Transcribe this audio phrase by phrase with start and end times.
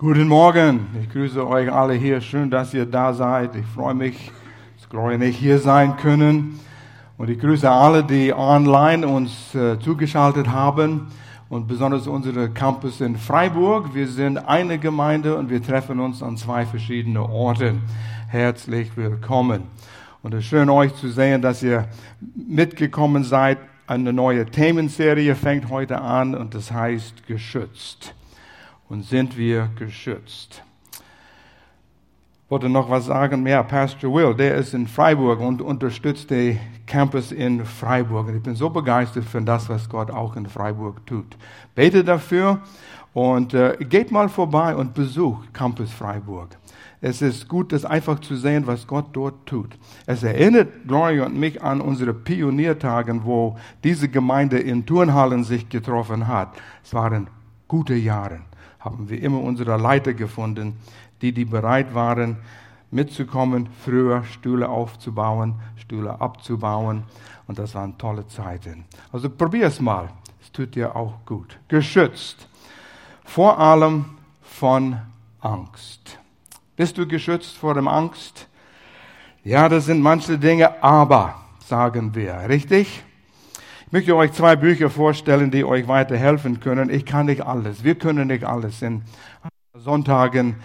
[0.00, 2.20] Guten Morgen, ich grüße euch alle hier.
[2.20, 3.56] Schön, dass ihr da seid.
[3.56, 4.30] Ich freue mich,
[4.76, 6.60] dass Gloria nicht hier sein können.
[7.16, 11.08] Und ich grüße alle, die online uns äh, zugeschaltet haben
[11.48, 13.92] und besonders unsere Campus in Freiburg.
[13.92, 17.82] Wir sind eine Gemeinde und wir treffen uns an zwei verschiedenen Orten.
[18.28, 19.64] Herzlich willkommen.
[20.22, 21.88] Und es ist schön, euch zu sehen, dass ihr
[22.36, 23.58] mitgekommen seid.
[23.88, 28.14] Eine neue Themenserie fängt heute an und das heißt geschützt
[28.88, 30.62] und sind wir geschützt.
[32.48, 33.46] Ich wollte noch was sagen.
[33.46, 38.28] Ja, Pastor Will, der ist in Freiburg und unterstützt den Campus in Freiburg.
[38.28, 41.36] Und ich bin so begeistert für das, was Gott auch in Freiburg tut.
[41.74, 42.62] Bete dafür
[43.12, 46.56] und äh, geht mal vorbei und besucht Campus Freiburg.
[47.02, 49.78] Es ist gut, das einfach zu sehen, was Gott dort tut.
[50.06, 56.26] Es erinnert Gloria und mich an unsere Pioniertagen, wo diese Gemeinde in Turnhallen sich getroffen
[56.26, 56.56] hat.
[56.82, 57.28] Es waren
[57.68, 58.40] gute Jahre
[58.80, 60.78] haben wir immer unsere Leiter gefunden,
[61.20, 62.36] die, die bereit waren,
[62.90, 67.04] mitzukommen, früher Stühle aufzubauen, Stühle abzubauen.
[67.46, 68.84] Und das waren tolle Zeiten.
[69.12, 70.08] Also probier es mal.
[70.40, 71.58] Es tut dir auch gut.
[71.68, 72.48] Geschützt.
[73.24, 74.04] Vor allem
[74.42, 74.98] von
[75.40, 76.18] Angst.
[76.76, 78.48] Bist du geschützt vor dem Angst?
[79.44, 81.34] Ja, das sind manche Dinge, aber,
[81.64, 82.48] sagen wir.
[82.48, 83.02] Richtig?
[83.88, 86.90] Ich möchte euch zwei Bücher vorstellen, die euch weiterhelfen können.
[86.90, 87.84] Ich kann nicht alles.
[87.84, 89.00] Wir können nicht alles in
[89.72, 90.56] Sonntagen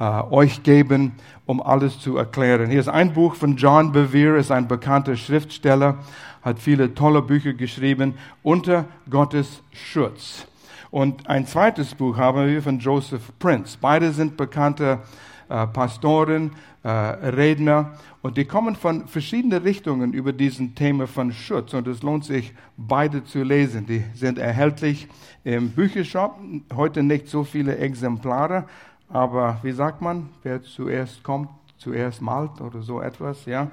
[0.00, 1.12] äh, euch geben,
[1.46, 2.68] um alles zu erklären.
[2.68, 5.98] Hier ist ein Buch von John Bevere, ist ein bekannter Schriftsteller,
[6.42, 10.48] hat viele tolle Bücher geschrieben, Unter Gottes Schutz.
[10.90, 13.78] Und ein zweites Buch haben wir von Joseph Prince.
[13.80, 15.31] Beide sind bekannte äh,
[15.66, 21.86] Pastoren, äh, Redner und die kommen von verschiedenen Richtungen über diesen Thema von Schutz und
[21.86, 23.86] es lohnt sich beide zu lesen.
[23.86, 25.08] Die sind erhältlich
[25.44, 26.38] im Büchershop.
[26.74, 28.64] Heute nicht so viele Exemplare,
[29.08, 33.70] aber wie sagt man, wer zuerst kommt, zuerst malt oder so etwas, ja?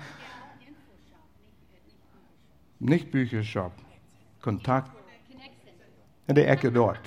[2.79, 3.71] Nicht Büchershop,
[4.41, 4.91] Kontakt
[6.27, 7.01] in der Ecke dort.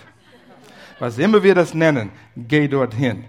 [0.99, 3.25] Was immer wir das nennen, geh dorthin.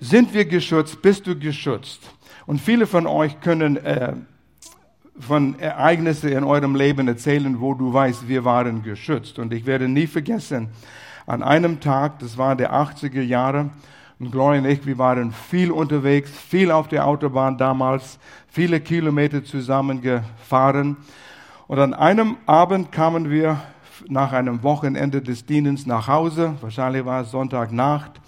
[0.00, 1.00] Sind wir geschützt?
[1.02, 2.00] Bist du geschützt?
[2.46, 4.14] Und viele von euch können äh,
[5.18, 9.38] von Ereignissen in eurem Leben erzählen, wo du weißt, wir waren geschützt.
[9.38, 10.68] Und ich werde nie vergessen,
[11.26, 13.70] an einem Tag, das war der 80er Jahre,
[14.20, 19.42] und Gloria und ich, wir waren viel unterwegs, viel auf der Autobahn damals, viele Kilometer
[19.42, 20.96] zusammen gefahren.
[21.66, 23.60] Und an einem Abend kamen wir
[24.08, 28.20] nach einem Wochenende des Dienens nach Hause, wahrscheinlich war es Sonntagnacht,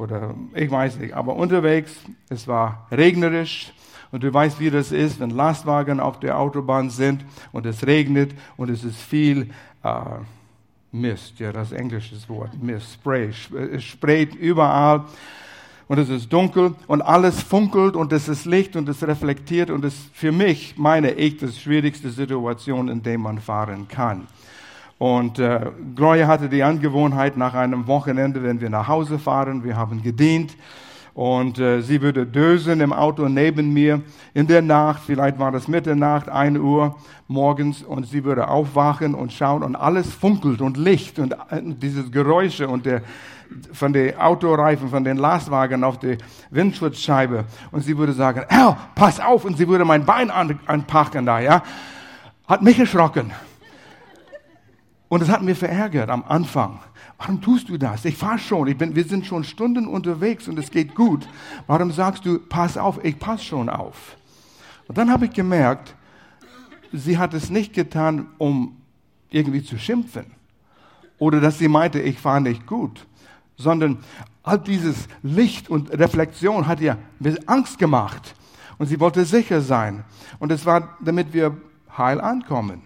[0.00, 1.94] oder ich weiß nicht, aber unterwegs,
[2.30, 3.72] es war regnerisch
[4.10, 8.32] und du weißt, wie das ist, wenn Lastwagen auf der Autobahn sind und es regnet
[8.56, 9.50] und es ist viel
[9.84, 10.00] äh,
[10.92, 13.30] Mist, ja, das englische Wort, Mist, Spray,
[13.72, 15.04] es sprayt überall
[15.86, 19.84] und es ist dunkel und alles funkelt und es ist Licht und es reflektiert und
[19.84, 24.26] es ist für mich, meine ich, das schwierigste Situation, in der man fahren kann.
[25.00, 29.74] Und äh, Gloria hatte die Angewohnheit, nach einem Wochenende, wenn wir nach Hause fahren, wir
[29.74, 30.54] haben gedient,
[31.14, 34.02] und äh, sie würde dösen im Auto neben mir
[34.34, 36.96] in der Nacht, vielleicht war das Mitternacht, ein Uhr
[37.28, 42.12] morgens, und sie würde aufwachen und schauen und alles funkelt und Licht und äh, dieses
[42.12, 43.00] Geräusche und der,
[43.72, 46.18] von den Autoreifen, von den Lastwagen auf der
[46.50, 47.46] Windschutzscheibe.
[47.70, 51.62] Und sie würde sagen, Herr, pass auf, und sie würde mein Bein anpacken da, ja.
[52.46, 53.32] Hat mich erschrocken.
[55.10, 56.78] Und es hat mir verärgert am Anfang.
[57.18, 58.04] Warum tust du das?
[58.04, 58.68] Ich fahre schon.
[58.68, 61.28] Ich bin, wir sind schon Stunden unterwegs und es geht gut.
[61.66, 63.04] Warum sagst du, pass auf?
[63.04, 64.16] Ich pass schon auf.
[64.86, 65.96] Und dann habe ich gemerkt,
[66.92, 68.76] sie hat es nicht getan, um
[69.30, 70.26] irgendwie zu schimpfen.
[71.18, 73.04] Oder dass sie meinte, ich fahre nicht gut.
[73.56, 73.98] Sondern
[74.44, 76.96] all dieses Licht und Reflexion hat ihr
[77.46, 78.36] Angst gemacht.
[78.78, 80.04] Und sie wollte sicher sein.
[80.38, 81.56] Und es war, damit wir
[81.98, 82.82] heil ankommen.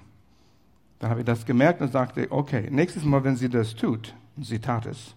[0.99, 4.45] Dann habe ich das gemerkt und sagte, okay, nächstes Mal, wenn sie das tut, und
[4.45, 5.15] sie tat es,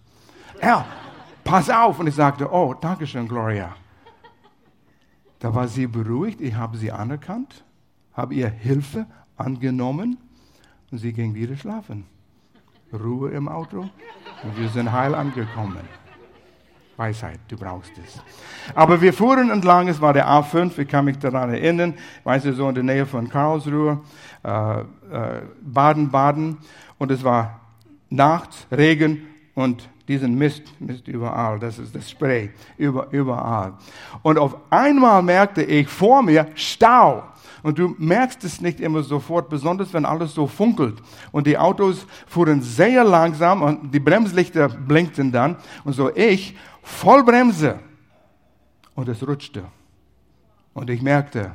[0.60, 0.84] Herr,
[1.44, 1.98] pass auf.
[1.98, 3.74] Und ich sagte, oh, danke schön, Gloria.
[5.38, 7.64] Da war sie beruhigt, ich habe sie anerkannt,
[8.12, 10.18] habe ihr Hilfe angenommen
[10.90, 12.06] und sie ging wieder schlafen.
[12.92, 13.88] Ruhe im Auto
[14.42, 15.86] und wir sind heil angekommen.
[16.98, 18.20] Weisheit, du brauchst es.
[18.74, 22.52] Aber wir fuhren entlang, es war der A5, ich kann mich daran erinnern, weißt du,
[22.52, 24.00] so in der Nähe von Karlsruhe,
[24.44, 24.84] äh, äh,
[25.62, 26.58] Baden-Baden,
[26.98, 27.60] und es war
[28.10, 33.74] nachts, Regen und diesen Mist, Mist überall, das ist das Spray, über, überall.
[34.22, 37.22] Und auf einmal merkte ich vor mir Stau.
[37.62, 41.00] Und du merkst es nicht immer sofort, besonders wenn alles so funkelt.
[41.32, 45.56] Und die Autos fuhren sehr langsam und die Bremslichter blinkten dann.
[45.84, 47.78] Und so ich voll Bremse.
[48.94, 49.64] Und es rutschte.
[50.74, 51.54] Und ich merkte,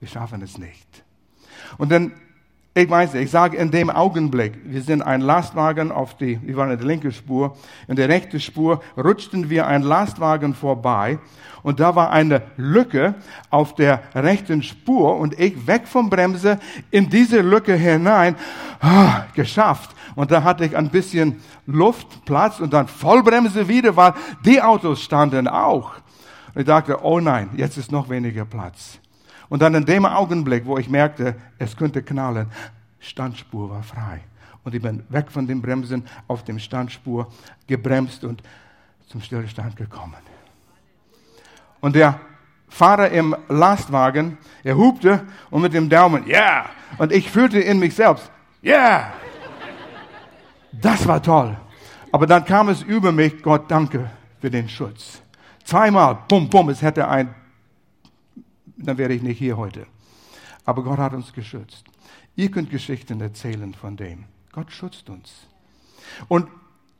[0.00, 1.04] wir schaffen es nicht.
[1.78, 2.12] Und dann
[2.74, 6.56] ich weiß nicht, ich sage in dem Augenblick, wir sind ein Lastwagen auf die, wir
[6.56, 11.18] waren in der linken Spur, in der rechten Spur rutschten wir ein Lastwagen vorbei
[11.62, 13.14] und da war eine Lücke
[13.50, 16.58] auf der rechten Spur und ich weg vom Bremse
[16.90, 18.36] in diese Lücke hinein,
[18.80, 19.94] ah, geschafft.
[20.14, 24.14] Und da hatte ich ein bisschen Luft, Platz und dann Vollbremse wieder, weil
[24.44, 25.92] die Autos standen auch.
[26.54, 28.98] Und ich dachte, oh nein, jetzt ist noch weniger Platz.
[29.52, 32.46] Und dann in dem Augenblick, wo ich merkte, es könnte knallen,
[33.00, 34.22] Standspur war frei.
[34.64, 37.30] Und ich bin weg von den Bremsen auf dem Standspur
[37.66, 38.42] gebremst und
[39.08, 40.16] zum Stillstand gekommen.
[41.82, 42.18] Und der
[42.70, 46.38] Fahrer im Lastwagen, er hupte und mit dem Daumen, ja.
[46.38, 46.70] Yeah!
[46.96, 48.32] Und ich fühlte in mich selbst,
[48.62, 48.72] ja.
[48.72, 49.12] Yeah!
[50.72, 51.54] Das war toll.
[52.10, 54.08] Aber dann kam es über mich, Gott danke
[54.40, 55.20] für den Schutz.
[55.62, 57.34] Zweimal, bum, bum, es hätte ein
[58.76, 59.86] dann wäre ich nicht hier heute.
[60.64, 61.84] Aber Gott hat uns geschützt.
[62.36, 64.24] Ihr könnt Geschichten erzählen von dem.
[64.52, 65.48] Gott schützt uns.
[66.28, 66.48] Und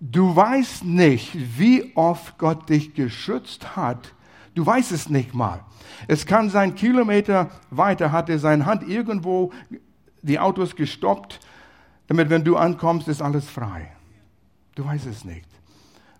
[0.01, 4.15] du weißt nicht, wie oft Gott dich geschützt hat.
[4.55, 5.65] Du weißt es nicht mal.
[6.09, 9.53] Es kann sein, Kilometer weiter hat er seine Hand irgendwo
[10.23, 11.41] die Autos gestoppt,
[12.07, 13.93] damit wenn du ankommst, ist alles frei.
[14.75, 15.49] Du weißt es nicht.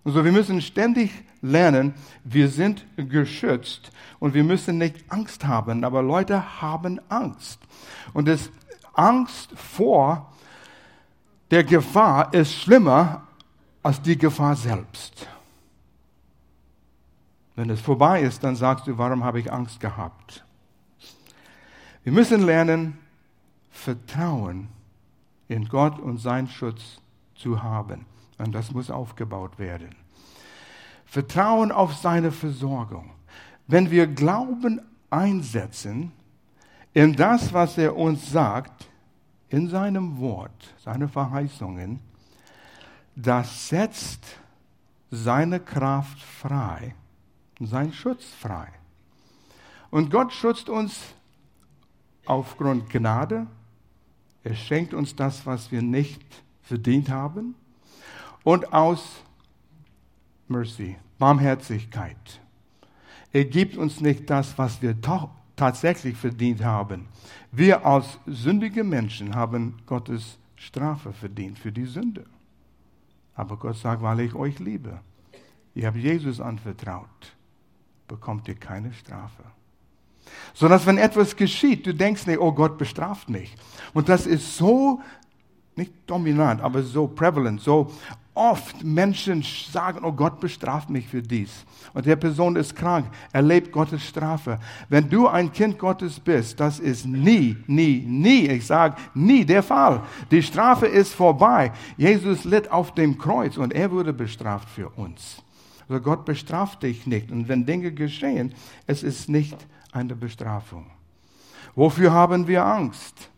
[0.05, 1.11] Also wir müssen ständig
[1.41, 7.59] lernen, wir sind geschützt und wir müssen nicht Angst haben, aber Leute haben Angst.
[8.13, 8.49] Und das
[8.93, 10.33] Angst vor
[11.51, 13.27] der Gefahr ist schlimmer
[13.81, 15.27] als die Gefahr selbst.
[17.55, 20.43] Wenn es vorbei ist, dann sagst du, warum habe ich Angst gehabt?
[22.03, 22.97] Wir müssen lernen,
[23.69, 24.67] Vertrauen
[25.47, 26.99] in Gott und seinen Schutz
[27.35, 28.05] zu haben.
[28.37, 29.95] Und das muss aufgebaut werden.
[31.05, 33.11] Vertrauen auf seine Versorgung.
[33.67, 36.11] Wenn wir Glauben einsetzen
[36.93, 38.89] in das, was er uns sagt,
[39.49, 41.99] in seinem Wort, seine Verheißungen,
[43.15, 44.25] das setzt
[45.11, 46.95] seine Kraft frei,
[47.59, 48.67] sein Schutz frei.
[49.91, 50.99] Und Gott schützt uns
[52.25, 53.45] aufgrund Gnade.
[54.43, 56.23] Er schenkt uns das, was wir nicht
[56.63, 57.53] verdient haben
[58.43, 59.23] und aus
[60.47, 62.41] Mercy, Barmherzigkeit.
[63.31, 64.95] Er gibt uns nicht das, was wir
[65.55, 67.07] tatsächlich verdient haben.
[67.51, 72.25] Wir als sündige Menschen haben Gottes Strafe verdient für die Sünde.
[73.35, 74.99] Aber Gott sagt, weil ich euch liebe,
[75.73, 77.35] ihr habt Jesus anvertraut,
[78.07, 79.43] bekommt ihr keine Strafe.
[80.53, 83.55] Sondern wenn etwas geschieht, du denkst nicht, oh Gott bestraft mich.
[83.93, 85.01] Und das ist so,
[85.75, 87.91] nicht dominant, aber so prevalent, so
[88.33, 91.51] oft Menschen sagen, oh Gott bestraft mich für dies.
[91.93, 94.59] Und der Person ist krank, erlebt Gottes Strafe.
[94.89, 99.63] Wenn du ein Kind Gottes bist, das ist nie, nie, nie, ich sage nie der
[99.63, 100.01] Fall.
[100.31, 101.71] Die Strafe ist vorbei.
[101.97, 105.41] Jesus litt auf dem Kreuz und er wurde bestraft für uns.
[105.87, 107.31] Also Gott bestraft dich nicht.
[107.31, 108.53] Und wenn Dinge geschehen,
[108.87, 109.57] es ist nicht
[109.91, 110.87] eine Bestrafung.
[111.75, 113.29] Wofür haben wir Angst?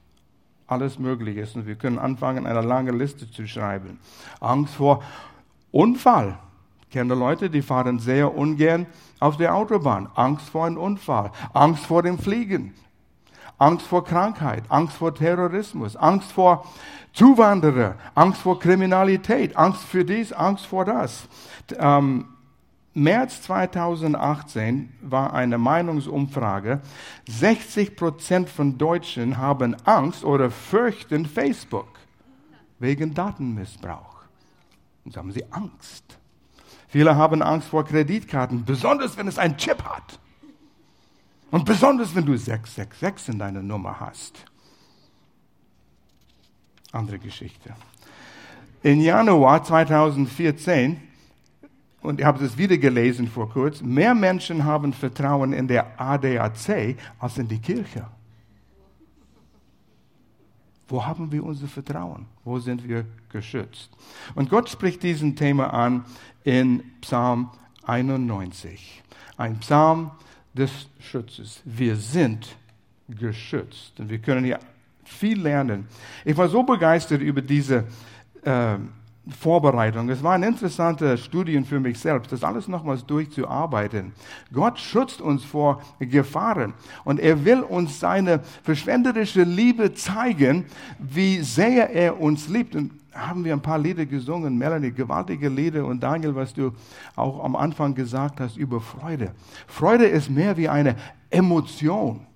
[0.67, 1.55] Alles möglich ist.
[1.55, 3.99] Und wir können anfangen, eine lange Liste zu schreiben.
[4.39, 5.03] Angst vor
[5.71, 6.37] Unfall.
[6.81, 8.85] Ich kenne Leute, die fahren sehr ungern
[9.19, 10.09] auf der Autobahn.
[10.15, 11.31] Angst vor einem Unfall.
[11.53, 12.73] Angst vor dem Fliegen.
[13.57, 14.63] Angst vor Krankheit.
[14.69, 15.95] Angst vor Terrorismus.
[15.95, 16.65] Angst vor
[17.13, 17.95] Zuwanderer.
[18.13, 19.55] Angst vor Kriminalität.
[19.55, 21.27] Angst für dies, Angst vor das.
[21.77, 22.25] Ähm,
[22.95, 26.81] März 2018 war eine Meinungsumfrage.
[27.27, 31.89] 60 Prozent von Deutschen haben Angst oder fürchten Facebook
[32.79, 34.23] wegen Datenmissbrauch.
[35.03, 36.17] Und haben sie Angst.
[36.87, 40.17] Viele haben Angst vor Kreditkarten, besonders wenn es einen Chip hat.
[41.51, 44.45] Und besonders wenn du 666 in deiner Nummer hast.
[46.93, 47.75] Andere Geschichte.
[48.83, 51.01] In Januar 2014
[52.05, 56.97] und ich habe es wieder gelesen vor kurzem, mehr Menschen haben Vertrauen in der ADAC
[57.19, 58.07] als in die Kirche.
[60.87, 62.27] Wo haben wir unser Vertrauen?
[62.43, 63.89] Wo sind wir geschützt?
[64.35, 66.05] Und Gott spricht diesen Thema an
[66.43, 67.49] in Psalm
[67.83, 69.01] 91.
[69.37, 70.11] Ein Psalm
[70.53, 71.61] des Schutzes.
[71.65, 72.55] Wir sind
[73.09, 73.99] geschützt.
[73.99, 74.59] Und wir können hier
[75.03, 75.87] viel lernen.
[76.23, 77.85] Ich war so begeistert über diese
[78.43, 78.77] äh,
[79.27, 80.09] Vorbereitung.
[80.09, 84.13] Es waren interessante Studien für mich selbst, das alles nochmals durchzuarbeiten.
[84.53, 90.65] Gott schützt uns vor Gefahren und er will uns seine verschwenderische Liebe zeigen,
[90.99, 92.75] wie sehr er uns liebt.
[92.75, 96.73] Und haben wir ein paar Lieder gesungen, Melanie, gewaltige Lieder und Daniel, was du
[97.15, 99.33] auch am Anfang gesagt hast über Freude.
[99.67, 100.95] Freude ist mehr wie eine
[101.29, 102.27] Emotion.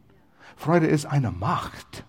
[0.55, 2.03] Freude ist eine Macht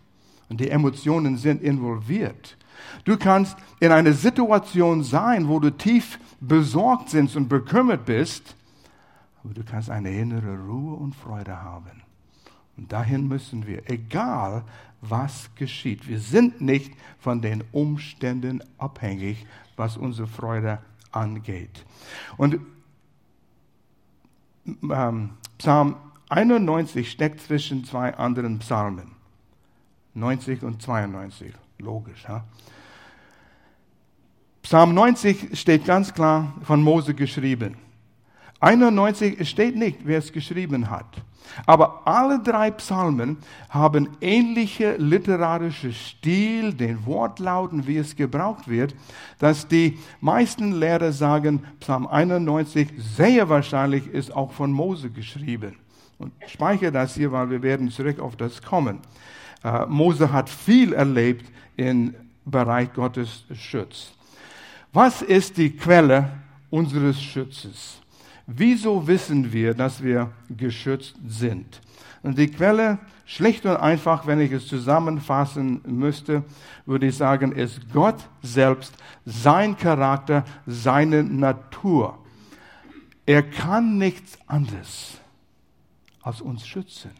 [0.48, 2.56] und die Emotionen sind involviert.
[3.04, 8.54] Du kannst in einer Situation sein, wo du tief besorgt sind und bekümmert bist,
[9.42, 12.02] aber du kannst eine innere Ruhe und Freude haben.
[12.76, 14.64] Und dahin müssen wir, egal
[15.00, 16.08] was geschieht.
[16.08, 19.46] Wir sind nicht von den Umständen abhängig,
[19.76, 20.78] was unsere Freude
[21.10, 21.84] angeht.
[22.36, 22.60] Und
[24.66, 25.96] ähm, Psalm
[26.28, 29.12] 91 steckt zwischen zwei anderen Psalmen.
[30.14, 32.26] 90 und 92, logisch.
[32.28, 32.44] Ha?
[34.62, 37.76] Psalm 90 steht ganz klar von Mose geschrieben.
[38.60, 41.06] 91 steht nicht, wer es geschrieben hat.
[41.66, 43.38] Aber alle drei Psalmen
[43.70, 48.94] haben ähnliche literarische Stil, den Wortlauten, wie es gebraucht wird,
[49.38, 55.76] dass die meisten Lehrer sagen, Psalm 91 sehr wahrscheinlich ist auch von Mose geschrieben.
[56.18, 59.00] Und speichere das hier, weil wir werden zurück auf das kommen.
[59.64, 64.12] Äh, Mose hat viel erlebt im Bereich Gottes Schutz.
[64.92, 66.30] Was ist die Quelle
[66.68, 68.00] unseres Schutzes?
[68.46, 71.80] Wieso wissen wir, dass wir geschützt sind?
[72.22, 76.44] Und die Quelle, schlicht und einfach, wenn ich es zusammenfassen müsste,
[76.84, 78.92] würde ich sagen, ist Gott selbst,
[79.24, 82.18] sein Charakter, seine Natur.
[83.24, 85.18] Er kann nichts anderes
[86.22, 87.12] als uns schützen.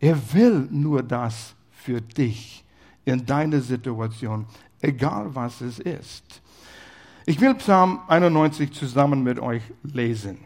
[0.00, 2.63] Er will nur das für dich
[3.04, 4.46] in deiner Situation,
[4.80, 6.40] egal was es ist.
[7.26, 10.38] Ich will Psalm 91 zusammen mit euch lesen.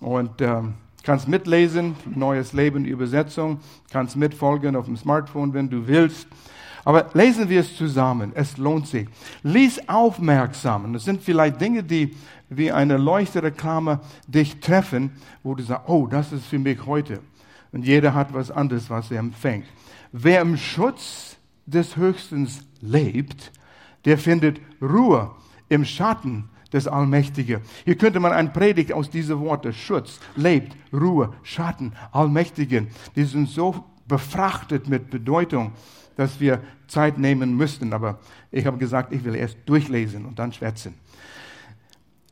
[0.00, 6.26] Und ähm, kannst mitlesen, Neues Leben Übersetzung, kannst mitfolgen auf dem Smartphone, wenn du willst.
[6.84, 8.32] Aber lesen wir es zusammen.
[8.34, 9.08] Es lohnt sich.
[9.42, 10.92] Lies aufmerksam.
[10.92, 12.14] Das sind vielleicht Dinge, die
[12.50, 17.20] wie eine Leuchtreklame dich treffen, wo du sagst, oh, das ist für mich heute.
[17.72, 19.66] Und jeder hat was anderes, was er empfängt.
[20.12, 21.33] Wer im Schutz
[21.66, 23.52] des Höchstens lebt,
[24.04, 25.30] der findet Ruhe
[25.68, 27.60] im Schatten des Allmächtigen.
[27.84, 33.48] Hier könnte man ein Predigt aus diesen Worten, Schutz, lebt, Ruhe, Schatten, Allmächtigen, die sind
[33.48, 35.72] so befrachtet mit Bedeutung,
[36.16, 37.92] dass wir Zeit nehmen müssten.
[37.92, 38.18] Aber
[38.50, 40.94] ich habe gesagt, ich will erst durchlesen und dann schwätzen.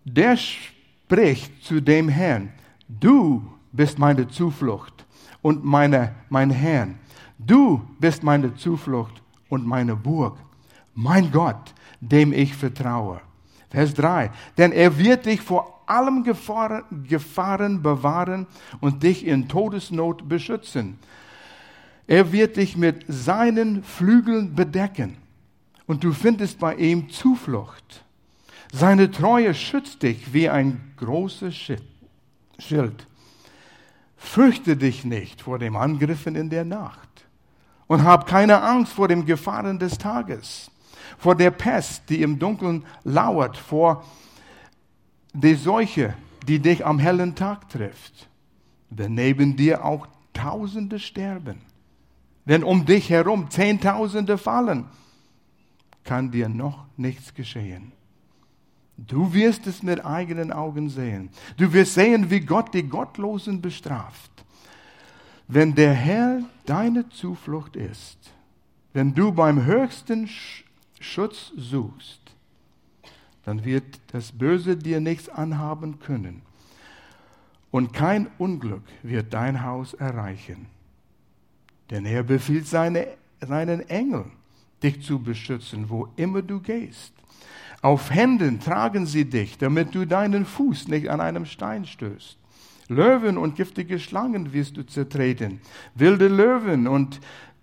[0.05, 2.53] Der spricht zu dem Herrn,
[2.89, 5.07] du bist meine Zuflucht
[5.41, 6.99] und meine, mein Herrn.
[7.39, 9.22] Du bist meine Zuflucht
[9.53, 10.39] und meine Burg.
[10.95, 13.21] Mein Gott, dem ich vertraue.
[13.69, 14.31] Vers 3.
[14.57, 18.47] Denn er wird dich vor allem Gefahren, Gefahren bewahren
[18.81, 20.99] und dich in Todesnot beschützen.
[22.07, 25.19] Er wird dich mit seinen Flügeln bedecken
[25.87, 28.07] und du findest bei ihm Zuflucht.
[28.73, 31.55] Seine Treue schützt dich wie ein großes
[32.59, 33.07] Schild.
[34.17, 37.12] Fürchte dich nicht vor dem Angriffen in der Nacht
[37.87, 40.73] und hab keine Angst vor den Gefahren des Tages
[41.23, 44.05] vor der Pest, die im Dunkeln lauert, vor
[45.33, 46.15] der Seuche,
[46.49, 48.29] die dich am hellen Tag trifft.
[48.91, 51.61] Wenn neben dir auch Tausende sterben,
[52.45, 54.87] wenn um dich herum Zehntausende fallen,
[56.03, 57.93] kann dir noch nichts geschehen.
[58.97, 61.31] Du wirst es mit eigenen Augen sehen.
[61.57, 64.31] Du wirst sehen, wie Gott die Gottlosen bestraft.
[65.55, 68.17] Wenn der Herr deine Zuflucht ist,
[68.95, 70.27] wenn du beim höchsten
[70.99, 72.23] Schutz suchst,
[73.45, 76.41] dann wird das Böse dir nichts anhaben können.
[77.71, 80.69] Und kein Unglück wird dein Haus erreichen.
[81.91, 83.09] Denn er befiehlt seine,
[83.47, 84.33] seinen Engeln,
[84.83, 87.13] dich zu beschützen, wo immer du gehst.
[87.83, 92.39] Auf Händen tragen sie dich, damit du deinen Fuß nicht an einem Stein stößt.
[92.95, 95.61] Löwen und giftige Schlangen wirst du zertreten.
[95.95, 97.21] Wilde Löwen und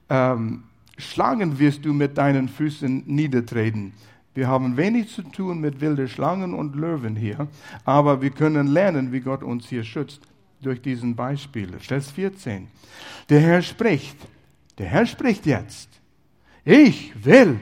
[0.09, 0.63] ähm,
[0.97, 3.93] Schlangen wirst du mit deinen Füßen niedertreten.
[4.35, 7.47] Wir haben wenig zu tun mit wilden Schlangen und Löwen hier,
[7.83, 10.21] aber wir können lernen, wie Gott uns hier schützt
[10.61, 11.71] durch diesen Beispiel.
[11.79, 12.67] Vers 14.
[13.29, 14.17] Der Herr spricht.
[14.77, 15.89] Der Herr spricht jetzt.
[16.63, 17.59] Ich will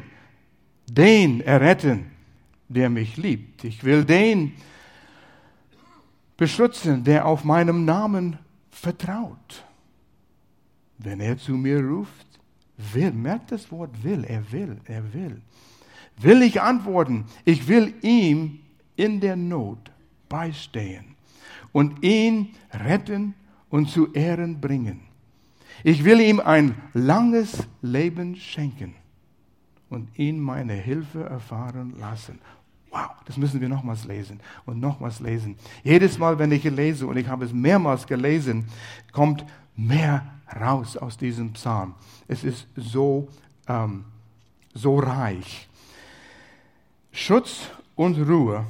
[0.90, 2.06] den erretten,
[2.68, 3.64] der mich liebt.
[3.64, 4.54] Ich will den
[6.38, 8.38] beschützen, der auf meinem Namen
[8.70, 9.66] vertraut.
[11.00, 12.28] Wenn er zu mir ruft,
[12.78, 15.42] will, merkt das Wort will, er will, er will.
[16.20, 17.26] will ich antworten.
[17.46, 18.60] Ich will ihm
[18.96, 19.92] in der Not
[20.30, 21.16] beistehen
[21.72, 23.34] und ihn retten
[23.70, 25.02] und zu Ehren bringen.
[25.84, 28.96] Ich will ihm ein langes Leben schenken
[29.90, 32.40] und ihn meine Hilfe erfahren lassen.
[32.98, 35.56] Wow, das müssen wir nochmals lesen und nochmals lesen.
[35.84, 38.68] Jedes Mal, wenn ich lese, und ich habe es mehrmals gelesen,
[39.12, 40.26] kommt mehr
[40.60, 41.94] raus aus diesem Psalm.
[42.28, 43.28] Es ist so,
[43.68, 44.06] ähm,
[44.74, 45.70] so reich.
[47.12, 48.66] Schutz und Ruhe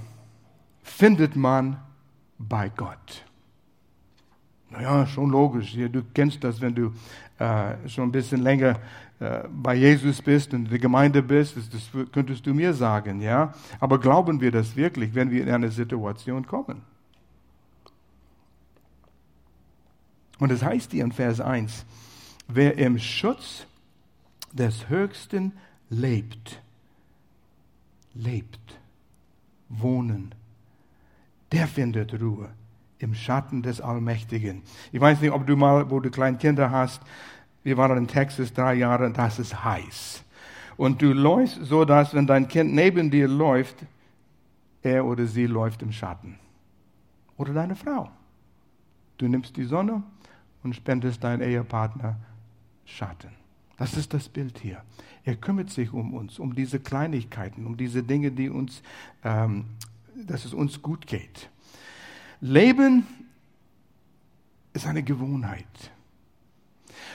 [0.83, 1.79] findet man
[2.37, 3.23] bei Gott.
[4.69, 5.73] Naja, schon logisch.
[5.73, 6.91] Du kennst das, wenn du
[7.39, 8.79] äh, schon ein bisschen länger
[9.19, 13.21] äh, bei Jesus bist und in der Gemeinde bist, das, das könntest du mir sagen,
[13.21, 13.53] ja.
[13.79, 16.81] Aber glauben wir das wirklich, wenn wir in eine Situation kommen?
[20.39, 21.85] Und es heißt hier in Vers 1,
[22.47, 23.65] wer im Schutz
[24.53, 25.53] des Höchsten
[25.89, 26.61] lebt,
[28.13, 28.79] lebt,
[29.69, 30.35] wohnen,
[31.51, 32.49] der findet Ruhe
[32.99, 34.63] im Schatten des Allmächtigen.
[34.91, 37.01] Ich weiß nicht, ob du mal, wo du kleine Kinder hast,
[37.63, 40.23] wir waren in Texas drei Jahre, das ist heiß.
[40.77, 43.85] Und du läufst so, dass wenn dein Kind neben dir läuft,
[44.83, 46.39] er oder sie läuft im Schatten.
[47.35, 48.09] Oder deine Frau.
[49.17, 50.03] Du nimmst die Sonne
[50.63, 52.17] und spendest deinem Ehepartner
[52.85, 53.31] Schatten.
[53.77, 54.81] Das ist das Bild hier.
[55.23, 58.81] Er kümmert sich um uns, um diese Kleinigkeiten, um diese Dinge, die uns,
[59.23, 59.65] ähm,
[60.15, 61.49] dass es uns gut geht.
[62.39, 63.05] Leben
[64.73, 65.65] ist eine Gewohnheit.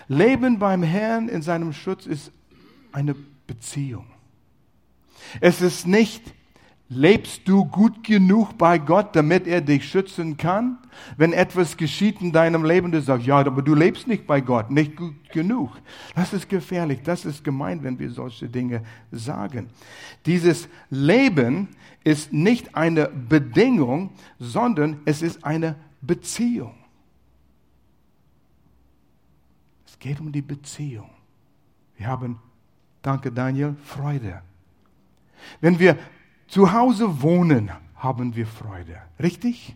[0.09, 2.33] Leben beim Herrn in seinem Schutz ist
[2.93, 3.14] eine
[3.47, 4.07] Beziehung.
[5.41, 6.23] Es ist nicht
[6.95, 10.77] Lebst du gut genug bei Gott, damit er dich schützen kann?
[11.17, 14.71] Wenn etwas geschieht in deinem Leben, du sagst, ja, aber du lebst nicht bei Gott,
[14.71, 15.71] nicht gut genug.
[16.15, 19.71] Das ist gefährlich, das ist gemein, wenn wir solche Dinge sagen.
[20.27, 21.69] Dieses Leben
[22.05, 26.75] ist nicht eine Bedingung, sondern es ist eine Beziehung.
[29.87, 31.09] Es geht um die Beziehung.
[31.97, 32.39] Wir haben,
[33.01, 34.43] danke Daniel, Freude.
[35.61, 35.97] Wenn wir
[36.52, 38.99] zu Hause wohnen haben wir Freude.
[39.18, 39.75] Richtig?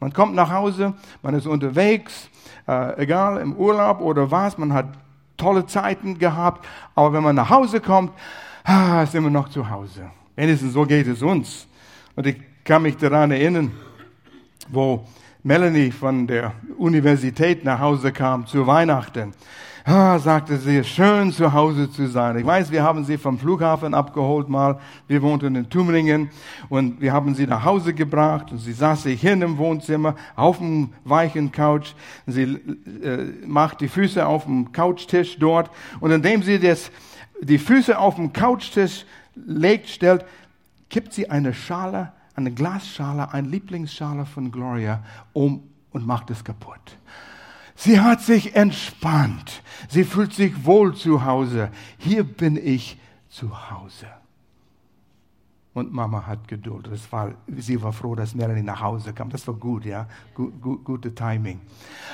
[0.00, 2.28] Man kommt nach Hause, man ist unterwegs,
[2.66, 4.86] äh, egal im Urlaub oder was, man hat
[5.36, 8.10] tolle Zeiten gehabt, aber wenn man nach Hause kommt,
[8.64, 10.10] ah, ist immer noch zu Hause.
[10.34, 11.68] Wenigstens so geht es uns.
[12.16, 13.70] Und ich kann mich daran erinnern,
[14.70, 15.06] wo
[15.44, 19.32] Melanie von der Universität nach Hause kam zu Weihnachten
[19.88, 22.38] ah, sagte sie, schön zu Hause zu sein.
[22.38, 24.78] Ich weiß, wir haben sie vom Flughafen abgeholt mal.
[25.06, 26.30] Wir wohnten in Tumringen
[26.68, 30.58] und wir haben sie nach Hause gebracht und sie saß sich hin im Wohnzimmer auf
[30.58, 31.94] dem weichen Couch.
[32.26, 35.70] Sie äh, macht die Füße auf dem Couchtisch dort
[36.00, 36.90] und indem sie das,
[37.40, 40.24] die Füße auf dem Couchtisch legt, stellt,
[40.90, 46.98] kippt sie eine Schale, eine Glasschale, eine Lieblingsschale von Gloria um und macht es kaputt.
[47.80, 49.62] Sie hat sich entspannt.
[49.88, 51.70] Sie fühlt sich wohl zu Hause.
[51.96, 54.08] Hier bin ich zu Hause.
[55.74, 56.88] Und Mama hat Geduld.
[56.90, 59.30] Das war, sie war froh, dass Melanie nach Hause kam.
[59.30, 60.08] Das war gut, ja.
[60.34, 61.60] Gut, gut, gute Timing.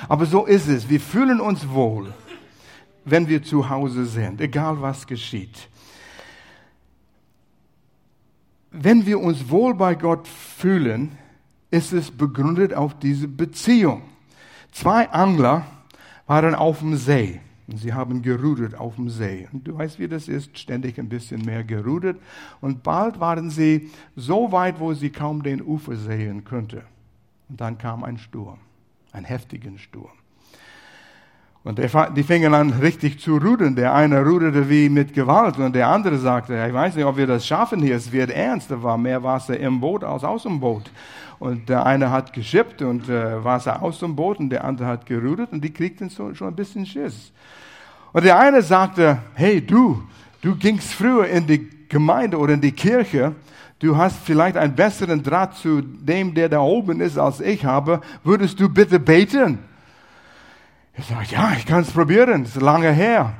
[0.07, 0.87] Aber so ist es.
[0.87, 2.13] Wir fühlen uns wohl,
[3.03, 5.67] wenn wir zu Hause sind, egal was geschieht.
[8.69, 11.17] Wenn wir uns wohl bei Gott fühlen,
[11.71, 14.03] ist es begründet auf diese Beziehung.
[14.75, 15.65] Zwei Angler
[16.27, 17.39] waren auf dem See.
[17.65, 19.47] Und sie haben gerudert auf dem See.
[19.53, 22.19] Und du weißt, wie das ist, ständig ein bisschen mehr gerudert.
[22.59, 26.81] Und bald waren sie so weit, wo sie kaum den Ufer sehen könnten.
[27.47, 28.59] Und dann kam ein Sturm,
[29.13, 30.11] ein heftigen Sturm.
[31.65, 33.75] Und die fingen an richtig zu rudern.
[33.75, 37.25] Der eine ruderte wie mit Gewalt und der andere sagte, ich weiß nicht, ob wir
[37.25, 38.69] das schaffen hier, es wird ernst.
[38.69, 40.91] Da war mehr Wasser im Boot als aus dem Boot.
[41.39, 45.07] Und der eine hat geschippt und äh, Wasser aus dem Boot und der andere hat
[45.07, 47.31] gerudert und die kriegten so, schon ein bisschen Schiss.
[48.13, 50.03] Und der eine sagte, hey du,
[50.43, 53.33] du gingst früher in die Gemeinde oder in die Kirche,
[53.79, 58.01] du hast vielleicht einen besseren Draht zu dem, der da oben ist, als ich habe,
[58.23, 59.57] würdest du bitte beten?
[60.97, 63.33] Ich sage, ja, ich kann es probieren, das ist lange her.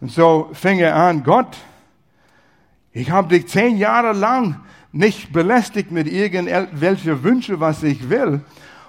[0.00, 1.56] Und so fing er an, Gott,
[2.92, 4.60] ich habe dich zehn Jahre lang
[4.92, 8.42] nicht belästigt mit irgendwelchen Wünschen, was ich will.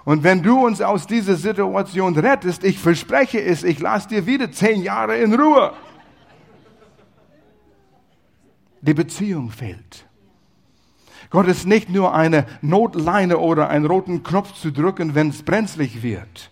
[0.04, 4.52] Und wenn du uns aus dieser Situation rettest, ich verspreche es, ich lasse dir wieder
[4.52, 5.74] zehn Jahre in Ruhe.
[8.82, 10.06] Die Beziehung fehlt.
[11.30, 16.02] Gott ist nicht nur eine Notleine oder einen roten Knopf zu drücken, wenn es brenzlig
[16.02, 16.51] wird.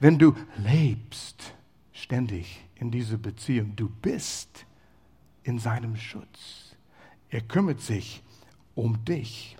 [0.00, 1.54] Wenn du lebst
[1.92, 4.66] ständig in dieser Beziehung, du bist
[5.42, 6.76] in seinem Schutz.
[7.30, 8.22] Er kümmert sich
[8.74, 9.56] um dich.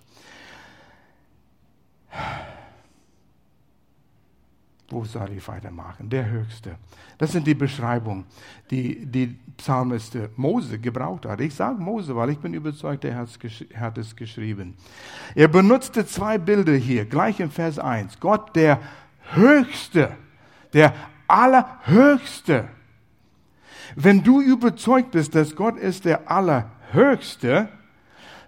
[4.88, 6.09] Wo soll ich weitermachen?
[6.09, 6.77] Der Höchste.
[7.18, 8.25] Das sind die Beschreibungen,
[8.70, 11.40] die die Psalmist Mose gebraucht hat.
[11.40, 14.77] Ich sage Mose, weil ich bin überzeugt, er hat es geschrieben.
[15.35, 18.20] Er benutzte zwei Bilder hier, gleich im Vers 1.
[18.20, 18.81] Gott, der
[19.33, 20.16] Höchste,
[20.72, 20.94] der
[21.29, 22.68] Allerhöchste.
[23.94, 27.68] Wenn du überzeugt bist, dass Gott ist der Allerhöchste,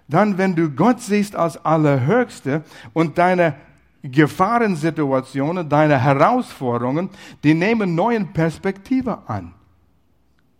[0.07, 3.55] dann, wenn du Gott siehst als Allerhöchste und deine
[4.01, 7.09] Gefahrensituationen, deine Herausforderungen,
[7.43, 9.53] die nehmen neuen Perspektive an.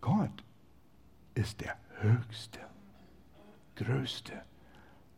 [0.02, 0.44] Gott
[1.36, 2.60] ist der Höchste,
[3.76, 4.34] Größte.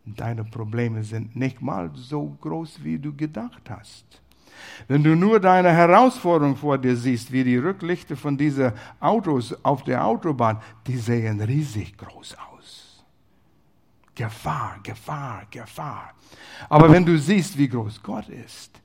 [0.05, 4.21] Deine Probleme sind nicht mal so groß, wie du gedacht hast.
[4.87, 9.83] Wenn du nur deine Herausforderung vor dir siehst, wie die Rücklichter von diesen Autos auf
[9.83, 13.05] der Autobahn, die sehen riesig groß aus.
[14.15, 16.13] Gefahr, Gefahr, Gefahr.
[16.69, 18.81] Aber wenn du siehst, wie groß Gott ist,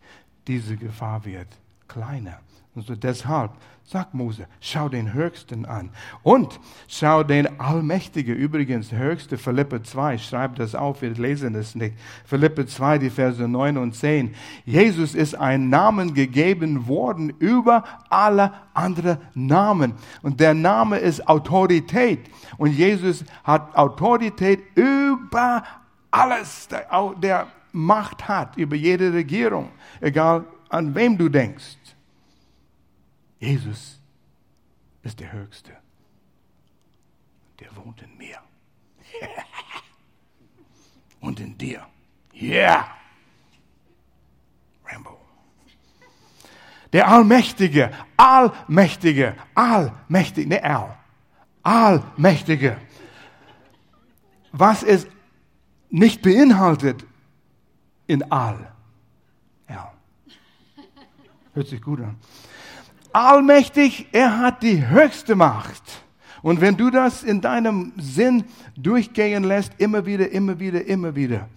[0.46, 1.48] diese Gefahr wird
[1.88, 2.40] kleiner.
[2.76, 3.52] Und deshalb
[3.84, 5.90] sagt Mose, schau den Höchsten an.
[6.22, 8.34] Und schau den Allmächtigen.
[8.34, 11.94] Übrigens, Höchste, Philippe 2, schreib das auf, wir lesen es nicht.
[12.24, 14.34] Philippe 2, die Verse 9 und 10.
[14.66, 19.94] Jesus ist ein Namen gegeben worden über alle anderen Namen.
[20.20, 22.20] Und der Name ist Autorität.
[22.58, 25.62] Und Jesus hat Autorität über
[26.10, 26.68] alles,
[27.22, 31.76] der Macht hat, über jede Regierung, egal an wem du denkst.
[33.38, 34.00] Jesus
[35.02, 35.76] ist der Höchste.
[37.60, 38.38] Der wohnt in mir.
[41.20, 41.86] Und in dir.
[42.34, 42.86] Yeah.
[44.84, 45.18] Rambo.
[46.92, 50.98] Der Allmächtige, Allmächtige, Allmächtige, ne, Al.
[51.62, 52.78] Allmächtige.
[54.52, 55.06] Was es
[55.90, 57.04] nicht beinhaltet
[58.06, 58.72] in All.
[59.66, 59.92] Al.
[61.54, 62.18] Hört sich gut an
[63.16, 65.82] allmächtig, er hat die höchste Macht.
[66.42, 68.44] Und wenn du das in deinem Sinn
[68.76, 71.48] durchgehen lässt, immer wieder, immer wieder, immer wieder,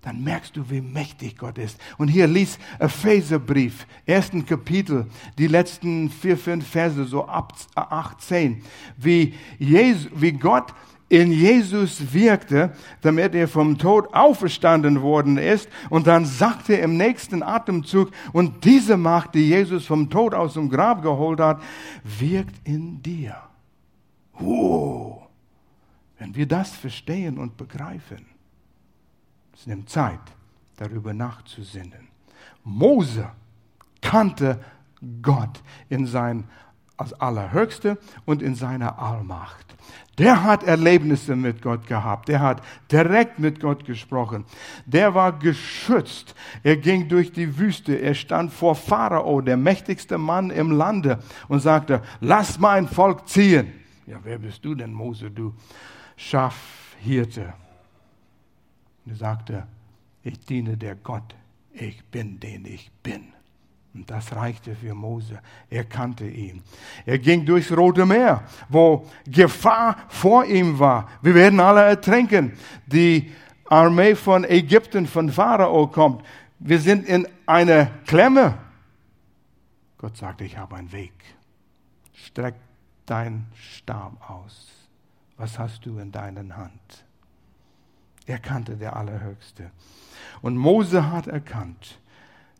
[0.00, 1.78] dann merkst du, wie mächtig Gott ist.
[1.98, 5.06] Und hier liest Epheserbrief, ersten Kapitel,
[5.38, 8.62] die letzten vier, fünf Verse, so ab 18,
[8.96, 10.74] wie, Jesus, wie Gott
[11.08, 15.68] in Jesus wirkte, damit er vom Tod auferstanden worden ist.
[15.90, 20.54] Und dann sagte er im nächsten Atemzug, und diese Macht, die Jesus vom Tod aus
[20.54, 21.62] dem Grab geholt hat,
[22.02, 23.36] wirkt in dir.
[24.38, 25.28] Wow.
[26.18, 28.26] Wenn wir das verstehen und begreifen,
[29.54, 30.20] es nimmt Zeit,
[30.76, 32.08] darüber nachzusinnen.
[32.64, 33.30] Mose
[34.00, 34.58] kannte
[35.22, 36.44] Gott in sein
[36.96, 39.74] als Allerhöchste und in seiner Allmacht.
[40.18, 42.28] Der hat Erlebnisse mit Gott gehabt.
[42.28, 44.44] Der hat direkt mit Gott gesprochen.
[44.86, 46.34] Der war geschützt.
[46.62, 47.96] Er ging durch die Wüste.
[47.96, 53.72] Er stand vor Pharao, der mächtigste Mann im Lande, und sagte, lass mein Volk ziehen.
[54.06, 55.54] Ja, wer bist du denn, Mose, du
[56.16, 57.54] Schafhirte?
[59.04, 59.66] Und er sagte,
[60.22, 61.34] ich diene der Gott.
[61.72, 63.33] Ich bin, den ich bin.
[63.94, 65.40] Und das reichte für Mose.
[65.70, 66.62] Er kannte ihn.
[67.06, 71.08] Er ging durchs Rote Meer, wo Gefahr vor ihm war.
[71.22, 72.52] Wir werden alle ertrinken.
[72.86, 73.32] Die
[73.66, 76.24] Armee von Ägypten, von Pharao kommt.
[76.58, 78.58] Wir sind in einer Klemme.
[79.98, 81.12] Gott sagte, ich habe einen Weg.
[82.12, 82.56] Streck
[83.06, 84.70] dein Stab aus.
[85.36, 87.04] Was hast du in deiner Hand?
[88.26, 89.70] Er kannte der Allerhöchste.
[90.42, 91.98] Und Mose hat erkannt,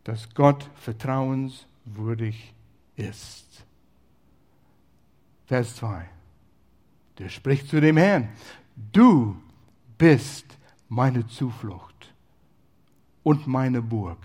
[0.04, 2.54] dass Gott vertrauenswürdig
[2.96, 3.64] ist.
[5.46, 6.08] Vers 2.
[7.18, 8.28] Der spricht zu dem Herrn,
[8.92, 9.36] du
[9.98, 10.46] bist
[10.88, 12.12] meine Zuflucht
[13.22, 14.18] und meine Burg,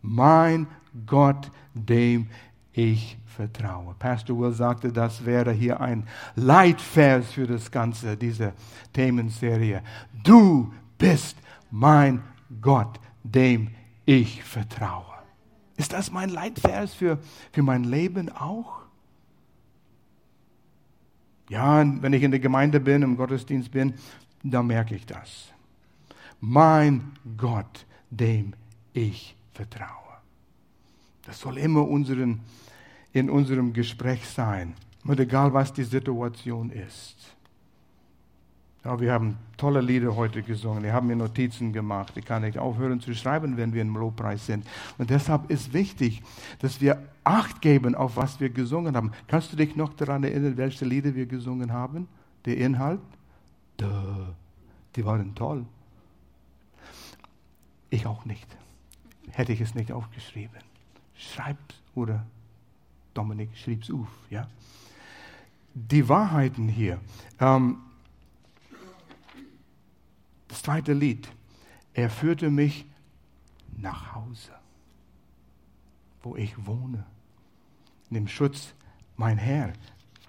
[0.00, 0.66] mein
[1.06, 2.28] Gott, dem
[2.72, 3.94] ich vertraue.
[3.98, 6.06] Pastor Will sagte, das wäre hier ein
[6.36, 8.52] Leitvers für das Ganze, diese
[8.92, 9.82] Themenserie.
[10.24, 11.36] Du bist
[11.70, 12.22] mein
[12.60, 13.70] Gott, dem
[14.08, 15.04] ich vertraue.
[15.76, 17.18] Ist das mein Leitvers für,
[17.52, 18.80] für mein Leben auch?
[21.50, 23.94] Ja, wenn ich in der Gemeinde bin, im Gottesdienst bin,
[24.42, 25.48] dann merke ich das.
[26.40, 28.54] Mein Gott, dem
[28.94, 30.16] ich vertraue.
[31.26, 32.40] Das soll immer unseren,
[33.12, 34.72] in unserem Gespräch sein.
[35.04, 37.36] Und egal, was die Situation ist.
[38.88, 40.82] Ja, wir haben tolle Lieder heute gesungen.
[40.82, 42.16] Wir haben mir Notizen gemacht.
[42.16, 44.66] Ich kann nicht aufhören zu schreiben, wenn wir im Lobpreis sind.
[44.96, 46.22] Und deshalb ist wichtig,
[46.60, 49.12] dass wir Acht geben auf was wir gesungen haben.
[49.26, 52.08] Kannst du dich noch daran erinnern, welche Lieder wir gesungen haben?
[52.46, 53.00] Der Inhalt?
[53.76, 53.88] Duh.
[54.96, 55.66] Die waren toll.
[57.90, 58.46] Ich auch nicht.
[59.32, 60.62] Hätte ich es nicht aufgeschrieben.
[61.14, 62.24] Schreibt oder
[63.12, 64.48] Dominik schrieb's auf, ja.
[65.74, 66.98] Die Wahrheiten hier.
[67.38, 67.80] Ähm,
[70.48, 71.28] das zweite Lied.
[71.94, 72.86] Er führte mich
[73.76, 74.52] nach Hause,
[76.22, 77.04] wo ich wohne,
[78.10, 78.74] in dem Schutz
[79.16, 79.72] mein Herr.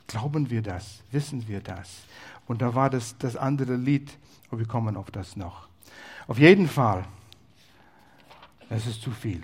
[0.08, 1.04] Glauben wir das?
[1.12, 2.04] Wissen wir das?
[2.48, 4.18] Und da war das, das andere Lied,
[4.50, 5.68] und wir kommen auf das noch.
[6.28, 7.06] Auf jeden Fall,
[8.70, 9.44] es ist zu viel.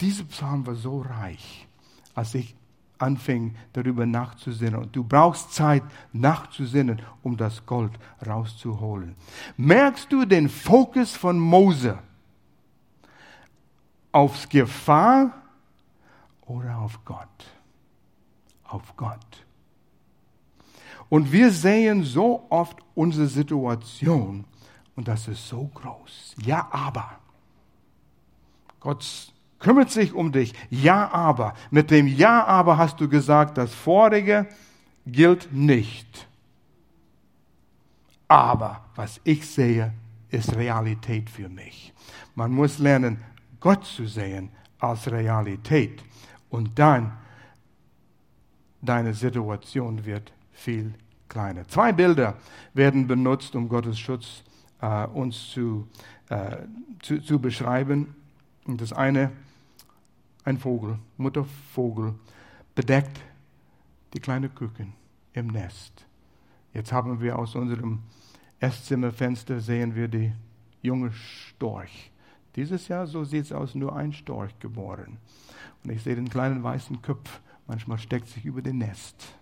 [0.00, 1.66] Dieser Psalm war so reich,
[2.14, 2.54] als ich
[3.02, 4.76] anfing, darüber nachzusinnen.
[4.76, 7.92] Und du brauchst Zeit, nachzusinnen, um das Gold
[8.26, 9.16] rauszuholen.
[9.56, 11.98] Merkst du den Fokus von Mose
[14.12, 15.32] aufs Gefahr
[16.42, 17.28] oder auf Gott?
[18.64, 19.44] Auf Gott.
[21.08, 24.46] Und wir sehen so oft unsere Situation
[24.96, 26.36] und das ist so groß.
[26.44, 27.18] Ja, aber.
[28.80, 29.31] Gott
[29.62, 30.52] kümmert sich um dich.
[30.68, 31.54] Ja, aber.
[31.70, 34.46] Mit dem Ja, aber hast du gesagt, das vorige
[35.06, 36.28] gilt nicht.
[38.28, 39.92] Aber was ich sehe,
[40.30, 41.92] ist Realität für mich.
[42.34, 43.18] Man muss lernen,
[43.60, 46.02] Gott zu sehen als Realität.
[46.50, 47.12] Und dann
[48.80, 50.94] deine Situation wird viel
[51.28, 51.66] kleiner.
[51.68, 52.34] Zwei Bilder
[52.74, 54.42] werden benutzt, um Gottes Schutz
[54.80, 55.88] äh, uns zu,
[56.28, 56.56] äh,
[57.00, 58.14] zu, zu beschreiben.
[58.64, 59.30] Und das eine,
[60.44, 62.14] ein Vogel, Muttervogel,
[62.74, 63.20] bedeckt
[64.14, 64.92] die kleine Küken
[65.32, 66.06] im Nest.
[66.74, 68.00] Jetzt haben wir aus unserem
[68.60, 70.32] Esszimmerfenster sehen wir die
[70.82, 72.12] junge Storch.
[72.54, 75.18] Dieses Jahr, so sieht es aus, nur ein Storch geboren.
[75.82, 79.34] Und ich sehe den kleinen weißen Kopf, manchmal steckt sich über den Nest.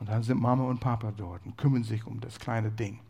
[0.00, 3.00] Und dann sind Mama und Papa dort und kümmern sich um das kleine Ding.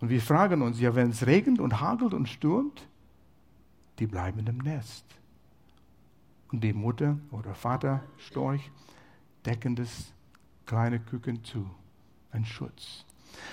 [0.00, 2.88] Und wir fragen uns, ja, wenn es regnet und hagelt und stürmt,
[3.98, 5.04] die bleiben im Nest.
[6.52, 8.70] Und die Mutter oder Vater Storch
[9.44, 10.12] decken das
[10.64, 11.68] kleine Küken zu.
[12.32, 13.04] Ein Schutz.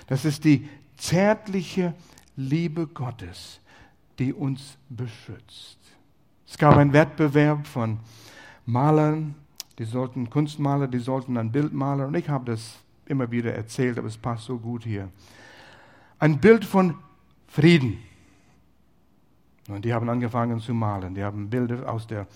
[0.08, 1.93] Das ist die zärtliche
[2.36, 3.60] Liebe Gottes,
[4.19, 5.77] die uns beschützt.
[6.47, 7.99] Es gab einen Wettbewerb von
[8.65, 9.36] Malern
[9.79, 12.08] die sollten Kunstmaler, die sollten ein Bild malen.
[12.08, 15.10] Und ich habe das immer wieder erzählt, aber es passt so gut hier.
[16.19, 16.95] Ein Bild von
[17.47, 17.97] Frieden.
[19.67, 21.15] Und die haben angefangen zu malen.
[21.15, 22.27] Die haben Bilder aus der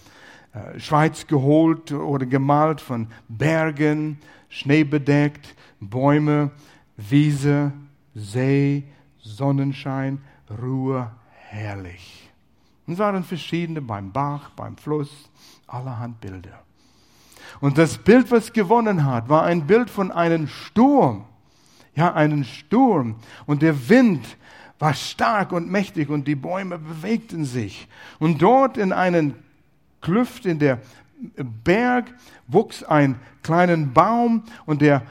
[0.78, 6.52] Schweiz geholt oder gemalt von Bergen, schneebedeckt, Bäume,
[6.98, 7.72] Wiese,
[8.16, 8.84] See,
[9.20, 11.12] Sonnenschein, Ruhe,
[11.50, 12.32] herrlich.
[12.88, 15.30] Es waren verschiedene beim Bach, beim Fluss,
[15.68, 16.64] allerhand Bilder.
[17.60, 21.26] Und das Bild, was gewonnen hat, war ein Bild von einem Sturm.
[21.96, 23.16] Ja, einen Sturm.
[23.46, 24.38] Und der Wind
[24.80, 27.88] war stark und mächtig und die Bäume bewegten sich.
[28.20, 29.36] Und dort in einen
[30.08, 30.80] Klüft in der
[31.66, 32.16] Berg
[32.48, 35.02] wuchs ein kleinen Baum und der,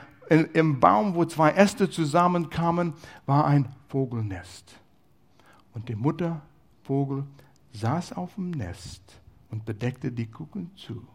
[0.54, 2.94] im Baum, wo zwei Äste zusammenkamen,
[3.26, 4.80] war ein Vogelnest.
[5.74, 7.24] Und die Muttervogel
[7.74, 9.02] saß auf dem Nest
[9.50, 11.06] und bedeckte die Kuchen zu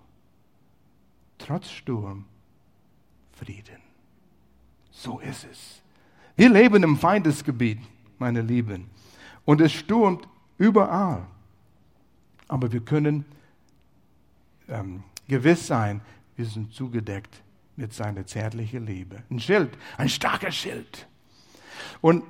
[1.40, 2.26] trotz Sturm
[3.32, 3.82] Frieden.
[4.92, 5.82] So ist es.
[6.36, 7.80] Wir leben im Feindesgebiet,
[8.20, 8.92] meine Lieben.
[9.44, 10.28] Und es stürmt
[10.60, 11.26] überall.
[12.48, 13.26] Aber wir können
[14.72, 16.02] ähm, gewiss sein,
[16.36, 17.42] wir sind zugedeckt
[17.76, 19.24] mit seiner zärtlichen Liebe.
[19.30, 21.08] Ein Schild, ein starker Schild.
[22.02, 22.24] Und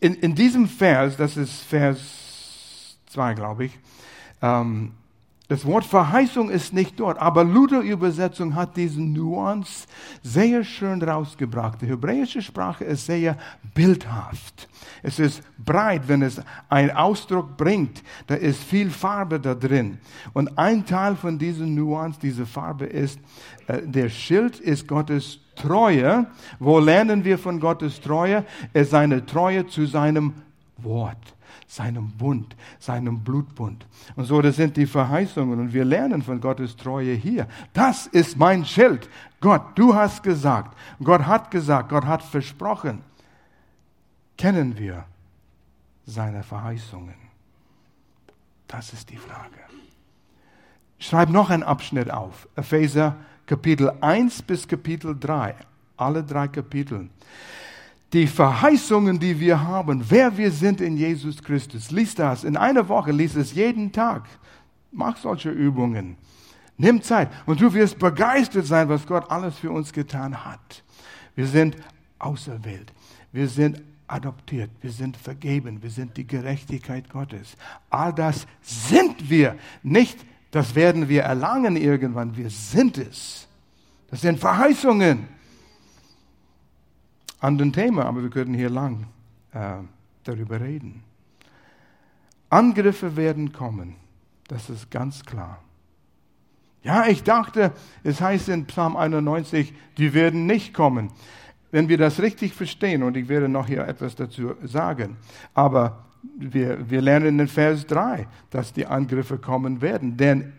[0.00, 3.78] in, in diesem Vers, das ist Vers 2, glaube ich,
[4.42, 4.92] ähm,
[5.48, 9.86] das Wort Verheißung ist nicht dort, aber Luther-Übersetzung hat diesen Nuance
[10.22, 11.80] sehr schön rausgebracht.
[11.80, 13.38] Die hebräische Sprache ist sehr
[13.74, 14.68] bildhaft.
[15.02, 18.02] Es ist breit, wenn es einen Ausdruck bringt.
[18.26, 19.96] Da ist viel Farbe da drin.
[20.34, 23.18] Und ein Teil von diesem Nuance, diese Farbe ist,
[23.68, 26.26] äh, der Schild ist Gottes Treue.
[26.58, 28.44] Wo lernen wir von Gottes Treue?
[28.74, 30.34] Es ist seine Treue zu seinem
[30.76, 33.86] Wort seinem Bund, seinem Blutbund.
[34.16, 37.46] Und so, das sind die Verheißungen und wir lernen von Gottes Treue hier.
[37.72, 39.08] Das ist mein Schild.
[39.40, 43.02] Gott, du hast gesagt, Gott hat gesagt, Gott hat versprochen.
[44.36, 45.04] Kennen wir
[46.06, 47.14] seine Verheißungen?
[48.66, 49.58] Das ist die Frage.
[50.98, 52.48] Schreib noch einen Abschnitt auf.
[52.56, 55.54] Epheser Kapitel 1 bis Kapitel 3.
[55.96, 57.08] Alle drei Kapitel
[58.12, 61.90] die Verheißungen, die wir haben, wer wir sind in Jesus Christus.
[61.90, 62.44] Lies das.
[62.44, 64.24] In einer Woche lies es jeden Tag.
[64.92, 66.16] Mach solche Übungen.
[66.76, 70.82] Nimm Zeit und du wirst begeistert sein, was Gott alles für uns getan hat.
[71.34, 71.76] Wir sind
[72.18, 72.92] auserwählt.
[73.32, 77.56] Wir sind adoptiert, wir sind vergeben, wir sind die Gerechtigkeit Gottes.
[77.90, 80.18] All das sind wir, nicht
[80.50, 83.46] das werden wir erlangen irgendwann, wir sind es.
[84.10, 85.28] Das sind Verheißungen.
[87.40, 89.06] Anderen Thema, aber wir können hier lang
[89.52, 89.76] äh,
[90.24, 91.02] darüber reden.
[92.50, 93.94] Angriffe werden kommen,
[94.48, 95.62] das ist ganz klar.
[96.82, 97.72] Ja, ich dachte,
[98.02, 101.10] es heißt in Psalm 91, die werden nicht kommen.
[101.70, 105.18] Wenn wir das richtig verstehen, und ich werde noch hier etwas dazu sagen,
[105.52, 106.04] aber
[106.36, 110.16] wir, wir lernen in Vers 3, dass die Angriffe kommen werden.
[110.16, 110.52] Denn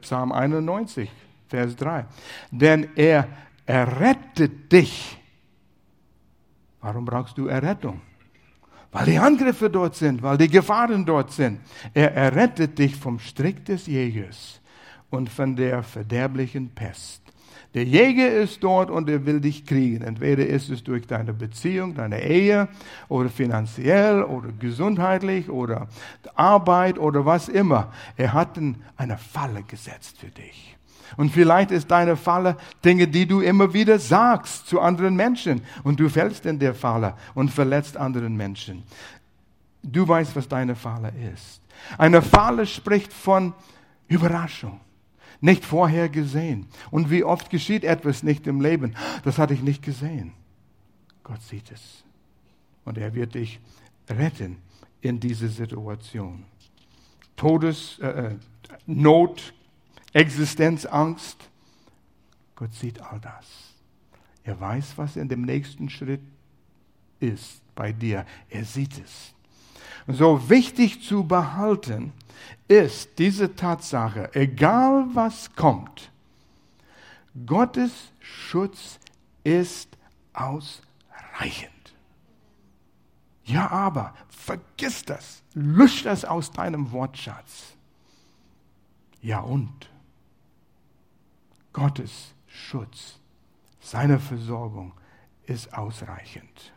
[0.00, 1.10] Psalm 91,
[1.48, 2.06] Vers 3.
[2.50, 3.28] Denn er
[3.66, 5.18] errettet dich.
[6.82, 8.00] Warum brauchst du Errettung?
[8.90, 11.60] Weil die Angriffe dort sind, weil die Gefahren dort sind.
[11.94, 14.60] Er errettet dich vom Strick des Jägers
[15.08, 17.22] und von der verderblichen Pest.
[17.74, 20.02] Der Jäger ist dort und er will dich kriegen.
[20.02, 22.68] Entweder ist es durch deine Beziehung, deine Ehe
[23.08, 25.88] oder finanziell oder gesundheitlich oder
[26.34, 27.90] Arbeit oder was immer.
[28.18, 28.58] Er hat
[28.96, 30.76] eine Falle gesetzt für dich.
[31.16, 35.62] Und vielleicht ist deine Falle Dinge, die du immer wieder sagst zu anderen Menschen.
[35.82, 38.82] Und du fällst in der Falle und verletzt anderen Menschen.
[39.82, 41.60] Du weißt, was deine Falle ist.
[41.98, 43.52] Eine Falle spricht von
[44.08, 44.80] Überraschung
[45.42, 46.66] nicht vorher gesehen.
[46.90, 48.94] Und wie oft geschieht etwas nicht im Leben?
[49.24, 50.32] Das hatte ich nicht gesehen.
[51.24, 52.04] Gott sieht es.
[52.84, 53.60] Und er wird dich
[54.08, 54.58] retten
[55.00, 56.44] in diese Situation.
[57.36, 58.36] Todes, äh, äh
[58.86, 59.52] Not,
[60.12, 61.36] Existenzangst.
[62.56, 63.46] Gott sieht all das.
[64.44, 66.22] Er weiß, was in dem nächsten Schritt
[67.20, 68.26] ist bei dir.
[68.50, 69.34] Er sieht es.
[70.08, 72.12] So wichtig zu behalten
[72.66, 76.10] ist diese Tatsache, egal was kommt,
[77.46, 78.98] Gottes Schutz
[79.44, 79.96] ist
[80.32, 81.72] ausreichend.
[83.44, 87.76] Ja, aber vergiss das, lösch das aus deinem Wortschatz.
[89.20, 89.91] Ja und
[91.72, 93.18] Gottes Schutz,
[93.80, 94.92] seine Versorgung
[95.46, 96.72] ist ausreichend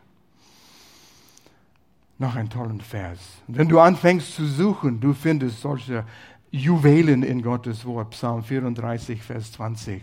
[2.18, 3.18] noch einen tollen Vers.
[3.46, 6.04] Wenn du anfängst zu suchen, du findest solche
[6.50, 10.02] Juwelen in Gottes Wort, Psalm 34, Vers 20.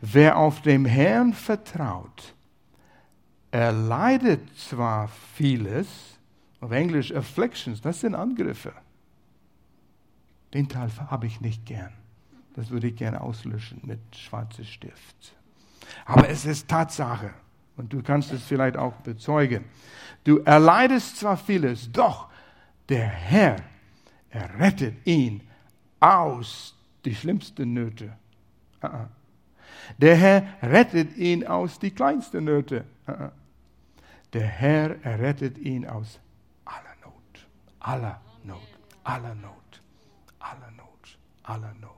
[0.00, 2.34] Wer auf dem Herrn vertraut,
[3.50, 5.88] erleidet zwar vieles,
[6.60, 8.72] auf Englisch Afflictions, das sind Angriffe.
[10.54, 11.92] Den Teil habe ich nicht gern.
[12.58, 15.32] Das würde ich gerne auslöschen mit schwarzem Stift.
[16.04, 17.32] Aber es ist Tatsache.
[17.76, 19.64] Und du kannst es vielleicht auch bezeugen.
[20.24, 22.28] Du erleidest zwar vieles, doch
[22.88, 23.58] der Herr
[24.30, 25.40] errettet ihn
[26.00, 28.12] aus die schlimmsten Nöte.
[28.82, 29.06] Uh-uh.
[29.98, 32.84] Der Herr rettet ihn aus die kleinsten Nöte.
[33.06, 33.30] Uh-uh.
[34.32, 36.18] Der Herr errettet ihn aus
[36.64, 37.46] aller Not,
[37.78, 38.58] aller Not,
[39.04, 39.80] aller Not,
[40.40, 41.97] aller Not, aller Not.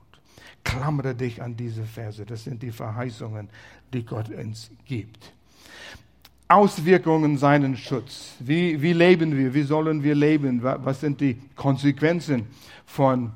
[0.64, 2.24] Klammere dich an diese Verse.
[2.24, 3.48] Das sind die Verheißungen,
[3.92, 5.32] die Gott uns gibt.
[6.48, 8.34] Auswirkungen seinen Schutz.
[8.40, 9.54] Wie, wie leben wir?
[9.54, 10.62] Wie sollen wir leben?
[10.62, 12.48] Was sind die Konsequenzen
[12.84, 13.30] von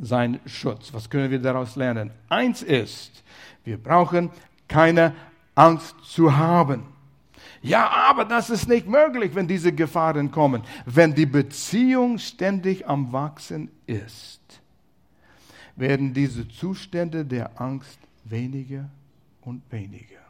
[0.00, 0.92] seinem Schutz?
[0.92, 2.10] Was können wir daraus lernen?
[2.30, 3.22] Eins ist,
[3.62, 4.30] wir brauchen
[4.66, 5.14] keine
[5.54, 6.84] Angst zu haben.
[7.60, 10.62] Ja, aber das ist nicht möglich, wenn diese Gefahren kommen.
[10.84, 14.40] Wenn die Beziehung ständig am Wachsen ist,
[15.76, 18.88] werden diese Zustände der Angst weniger
[19.42, 20.24] und weniger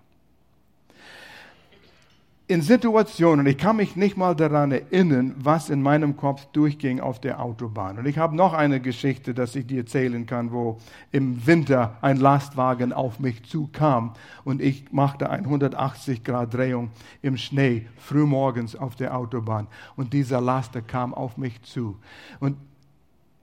[2.46, 7.18] in Situationen, ich kann mich nicht mal daran erinnern, was in meinem Kopf durchging auf
[7.18, 7.98] der Autobahn.
[7.98, 10.78] Und ich habe noch eine Geschichte, dass ich dir erzählen kann, wo
[11.10, 14.12] im Winter ein Lastwagen auf mich zukam
[14.44, 16.90] und ich machte eine 180 Grad Drehung
[17.22, 21.96] im Schnee frühmorgens auf der Autobahn und dieser Laster kam auf mich zu.
[22.40, 22.58] Und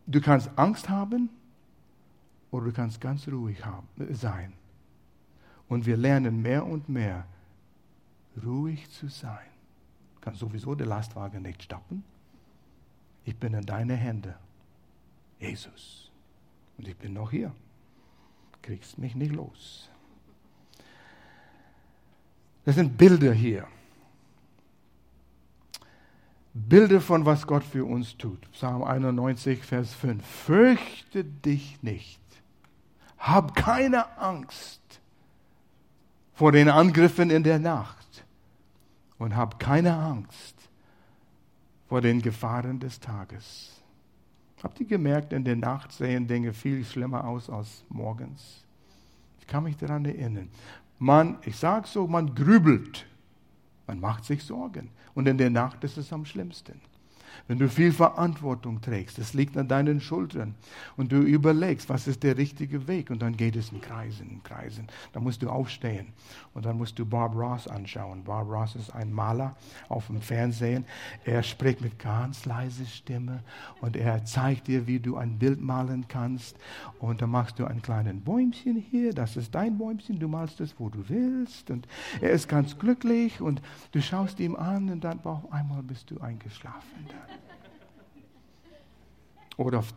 [0.06, 1.30] du kannst Angst haben
[2.52, 4.54] oder du kannst ganz ruhig haben, sein.
[5.68, 7.26] Und wir lernen mehr und mehr,
[8.46, 9.48] ruhig zu sein.
[10.20, 12.04] Kann sowieso der Lastwagen nicht stoppen.
[13.24, 14.36] Ich bin in deine Hände,
[15.40, 16.12] Jesus.
[16.78, 17.54] Und ich bin noch hier.
[18.62, 19.90] Kriegst mich nicht los.
[22.66, 23.68] Das sind Bilder hier.
[26.54, 28.52] Bilder von was Gott für uns tut.
[28.52, 30.24] Psalm 91, Vers 5.
[30.26, 32.21] Fürchte dich nicht.
[33.22, 34.82] Hab keine Angst
[36.34, 38.26] vor den Angriffen in der Nacht
[39.20, 40.56] und hab keine Angst
[41.88, 43.80] vor den Gefahren des Tages.
[44.64, 48.66] Habt ihr gemerkt, in der Nacht sehen Dinge viel schlimmer aus als morgens?
[49.40, 50.50] Ich kann mich daran erinnern.
[50.98, 53.06] Man, ich sage so, man grübelt
[53.86, 54.90] Man macht sich Sorgen.
[55.14, 56.80] Und in der Nacht ist es am schlimmsten.
[57.48, 60.56] Wenn du viel Verantwortung trägst, es liegt an deinen Schultern
[60.98, 64.44] und du überlegst, was ist der richtige Weg und dann geht es in Kreisen, in
[64.44, 64.88] Kreisen.
[65.14, 66.08] Dann musst du aufstehen
[66.54, 68.24] und dann musst du Bob Ross anschauen.
[68.24, 69.56] Bob Ross ist ein Maler
[69.90, 70.86] auf dem Fernsehen.
[71.26, 73.44] Er spricht mit ganz leiser Stimme
[73.82, 76.58] und er zeigt dir, wie du ein Bild malen kannst
[77.00, 80.76] und dann machst du ein kleines Bäumchen hier, das ist dein Bäumchen, du malst es,
[80.80, 81.88] wo du willst und
[82.20, 83.62] er ist ganz glücklich und
[83.92, 87.08] du schaust ihm an und dann auf einmal bist du eingeschlafen.
[87.08, 87.31] Dann.
[89.62, 89.94] Oder auf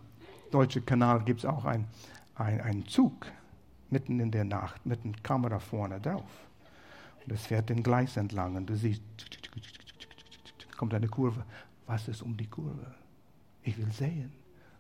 [0.51, 1.87] deutschen Kanal gibt es auch einen
[2.37, 3.27] ein Zug
[3.91, 6.49] mitten in der Nacht mit einer Kamera vorne drauf.
[7.25, 9.03] Und es fährt den Gleis entlang und du siehst,
[10.77, 11.45] kommt eine Kurve.
[11.87, 12.95] Was ist um die Kurve?
[13.63, 14.33] Ich will sehen.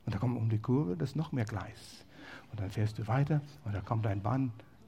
[0.05, 2.05] Und da kommt um die Kurve, das noch mehr Gleis.
[2.51, 4.22] Und dann fährst du weiter und da kommt ein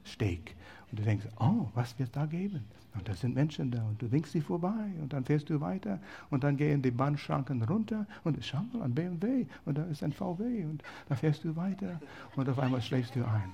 [0.07, 0.55] Bahnsteg.
[0.91, 2.63] Und du denkst, oh, was wird da geben?
[2.95, 5.99] Und da sind Menschen da und du winkst sie vorbei und dann fährst du weiter
[6.31, 10.11] und dann gehen die Bahnschranken runter und schau mal, ein BMW und da ist ein
[10.11, 11.99] VW und da fährst du weiter
[12.35, 13.51] und auf einmal schläfst du ein.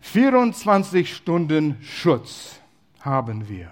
[0.00, 2.58] Vierundzwanzig Stunden Schutz
[3.00, 3.70] haben wir.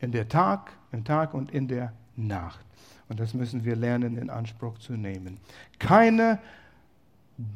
[0.00, 2.60] In der Tag, im Tag und in der Nacht.
[3.08, 5.38] Und das müssen wir lernen in Anspruch zu nehmen.
[5.78, 6.38] Keine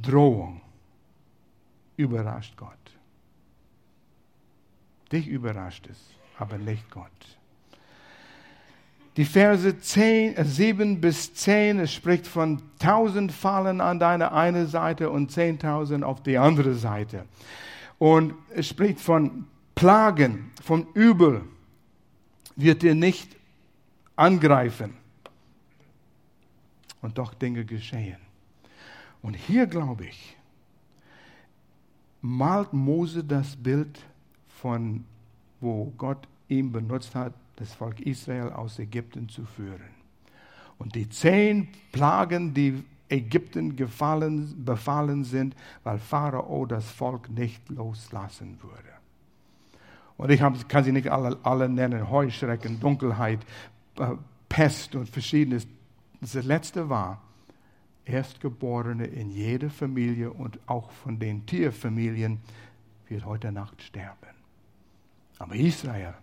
[0.02, 0.60] Drohung
[1.96, 2.70] überrascht Gott.
[5.12, 5.98] Dich überrascht es,
[6.38, 7.10] aber nicht Gott.
[9.16, 14.66] Die Verse 10, 7 äh, bis 10, es spricht von tausend Fallen an deine eine
[14.66, 17.24] Seite und zehntausend auf die andere Seite.
[17.98, 21.44] Und es spricht von Plagen, von Übel,
[22.56, 23.36] wird dir nicht
[24.16, 24.94] angreifen.
[27.00, 28.25] Und doch Dinge geschehen.
[29.26, 30.36] Und hier glaube ich,
[32.20, 33.98] malt Mose das Bild
[34.46, 35.04] von,
[35.60, 39.90] wo Gott ihn benutzt hat, das Volk Israel aus Ägypten zu führen.
[40.78, 48.56] Und die zehn Plagen, die Ägypten gefallen, befallen sind, weil Pharao das Volk nicht loslassen
[48.62, 48.92] würde.
[50.18, 53.40] Und ich hab, kann sie nicht alle, alle nennen, Heuschrecken, Dunkelheit,
[53.98, 54.12] äh,
[54.48, 55.66] Pest und verschiedenes.
[56.20, 57.25] Das letzte war,
[58.06, 62.38] Erstgeborene in jeder Familie und auch von den Tierfamilien
[63.08, 64.36] wird heute Nacht sterben.
[65.38, 66.14] Aber Israel,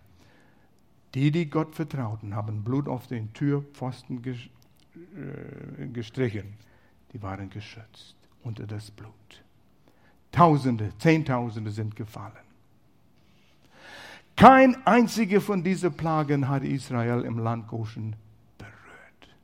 [1.14, 6.54] die, die Gott vertrauten, haben Blut auf den Türpfosten äh, gestrichen.
[7.12, 9.12] Die waren geschützt unter das Blut.
[10.32, 12.32] Tausende, Zehntausende sind gefallen.
[14.36, 18.16] Kein einziger von diesen Plagen hat Israel im Land Goshen
[18.58, 19.36] berührt.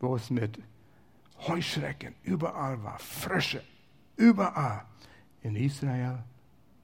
[0.00, 0.58] Wo es mit
[1.46, 3.62] Heuschrecken, überall war Frische,
[4.16, 4.84] überall.
[5.42, 6.18] In Israel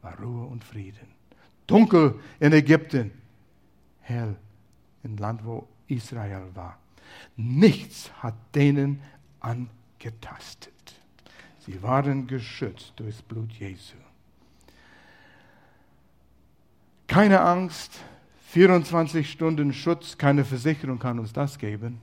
[0.00, 1.08] war Ruhe und Frieden.
[1.66, 3.10] Dunkel in Ägypten,
[4.00, 4.36] hell
[5.02, 6.78] im Land, wo Israel war.
[7.36, 9.00] Nichts hat denen
[9.40, 10.72] angetastet.
[11.66, 13.96] Sie waren geschützt durchs Blut Jesu.
[17.06, 18.00] Keine Angst,
[18.48, 22.00] 24 Stunden Schutz, keine Versicherung kann uns das geben.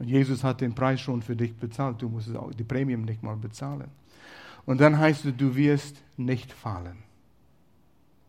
[0.00, 2.00] Und Jesus hat den Preis schon für dich bezahlt.
[2.00, 3.88] Du musst auch die Prämien nicht mal bezahlen.
[4.64, 6.96] Und dann heißt es, du wirst nicht fallen.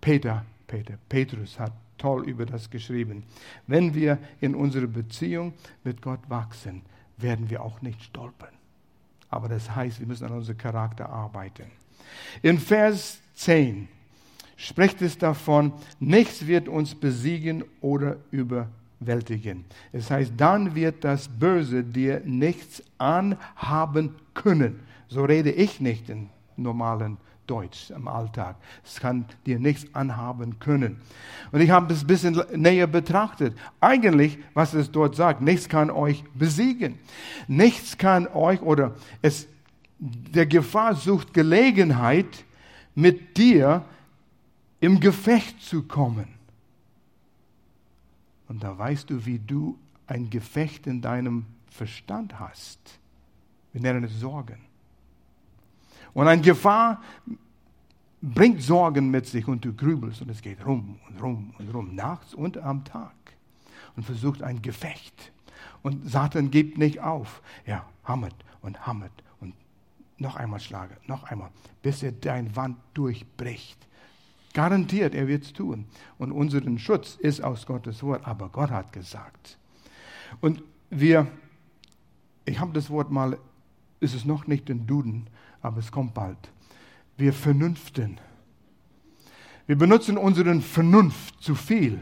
[0.01, 3.23] Peter, Peter, Petrus hat toll über das geschrieben.
[3.67, 5.53] Wenn wir in unserer Beziehung
[5.85, 6.81] mit Gott wachsen,
[7.15, 8.53] werden wir auch nicht stolpern.
[9.29, 11.71] Aber das heißt, wir müssen an unserem Charakter arbeiten.
[12.41, 13.87] In Vers 10
[14.57, 19.65] spricht es davon, nichts wird uns besiegen oder überwinden überwältigen.
[19.91, 24.79] Es heißt, dann wird das Böse dir nichts anhaben können.
[25.07, 28.55] So rede ich nicht in normalen Deutsch im Alltag.
[28.85, 31.01] Es kann dir nichts anhaben können.
[31.51, 33.57] Und ich habe es ein bisschen näher betrachtet.
[33.81, 36.99] Eigentlich, was es dort sagt, nichts kann euch besiegen.
[37.47, 39.47] Nichts kann euch oder es,
[39.99, 42.45] der Gefahr sucht Gelegenheit,
[42.93, 43.83] mit dir
[44.79, 46.40] im Gefecht zu kommen.
[48.51, 52.99] Und da weißt du, wie du ein Gefecht in deinem Verstand hast.
[53.71, 54.57] Wir nennen es Sorgen.
[56.13, 57.01] Und eine Gefahr
[58.21, 61.95] bringt Sorgen mit sich und du grübelst und es geht rum und rum und rum,
[61.95, 63.15] nachts und am Tag.
[63.95, 65.31] Und versucht ein Gefecht.
[65.81, 67.41] Und Satan gibt nicht auf.
[67.63, 69.55] Er hammert und hammert und
[70.17, 73.87] noch einmal schlage, noch einmal, bis er dein Wand durchbricht.
[74.53, 75.85] Garantiert, er wird es tun.
[76.17, 79.57] Und unseren Schutz ist aus Gottes Wort, aber Gott hat gesagt.
[80.39, 81.27] Und wir,
[82.45, 83.37] ich habe das Wort mal,
[83.99, 85.27] ist es noch nicht in Duden,
[85.61, 86.51] aber es kommt bald.
[87.17, 88.19] Wir vernünften
[89.67, 92.01] Wir benutzen unseren Vernunft zu viel.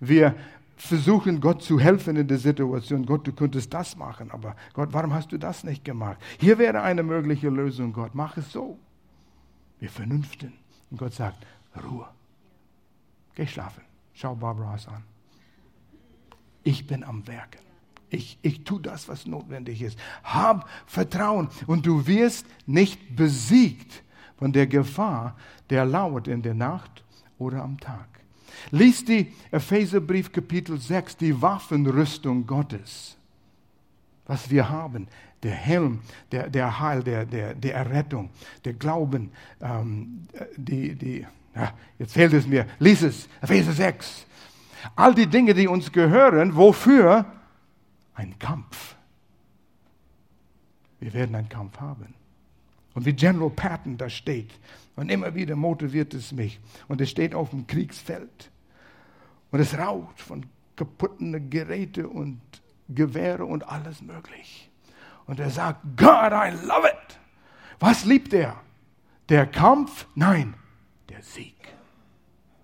[0.00, 0.34] Wir
[0.76, 3.06] versuchen Gott zu helfen in der Situation.
[3.06, 6.18] Gott, du könntest das machen, aber Gott, warum hast du das nicht gemacht?
[6.38, 8.78] Hier wäre eine mögliche Lösung, Gott, mach es so.
[9.78, 10.52] Wir vernünften.
[10.90, 11.46] Und Gott sagt,
[11.84, 12.08] Ruhe.
[13.34, 13.82] Geh schlafen.
[14.14, 15.04] Schau Barbara an.
[16.64, 17.60] Ich bin am Werken.
[18.08, 19.98] Ich, ich tue das, was notwendig ist.
[20.22, 24.02] Hab Vertrauen und du wirst nicht besiegt
[24.36, 25.36] von der Gefahr,
[25.70, 27.04] der lauert in der Nacht
[27.38, 28.08] oder am Tag.
[28.70, 33.16] Lies die Epheserbrief Kapitel 6, die Waffenrüstung Gottes.
[34.26, 35.08] Was wir haben,
[35.42, 36.00] der Helm,
[36.32, 38.30] der, der Heil, der, der, der Errettung,
[38.64, 44.26] der Glauben, ähm, die, die, ja, jetzt fehlt es mir, lies es, Epheser 6.
[44.94, 47.24] All die Dinge, die uns gehören, wofür?
[48.14, 48.94] Ein Kampf.
[51.00, 52.14] Wir werden einen Kampf haben.
[52.94, 54.52] Und wie General Patton da steht,
[54.96, 56.58] und immer wieder motiviert es mich.
[56.88, 58.50] Und es steht auf dem Kriegsfeld.
[59.50, 62.40] Und es raucht von kaputten Geräte und
[62.88, 64.70] Gewehre und alles möglich.
[65.26, 67.18] Und er sagt, God, I love it.
[67.78, 68.56] Was liebt er?
[69.28, 70.06] Der Kampf?
[70.14, 70.54] Nein,
[71.08, 71.56] der Sieg.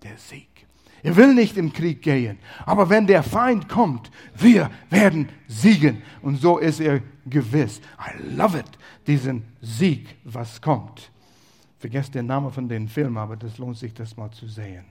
[0.03, 0.67] Der Sieg.
[1.03, 2.39] Er will nicht im Krieg gehen.
[2.65, 6.03] Aber wenn der Feind kommt, wir werden siegen.
[6.23, 7.81] Und so ist er gewiss.
[7.99, 8.67] I love it,
[9.07, 11.11] diesen Sieg, was kommt.
[11.79, 14.85] Vergesst den Namen von den Film, aber das lohnt sich, das mal zu sehen.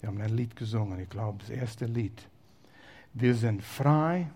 [0.00, 2.28] Wir haben ein Lied gesungen, ich glaube, das erste Lied.
[3.14, 4.30] Wir sind frei,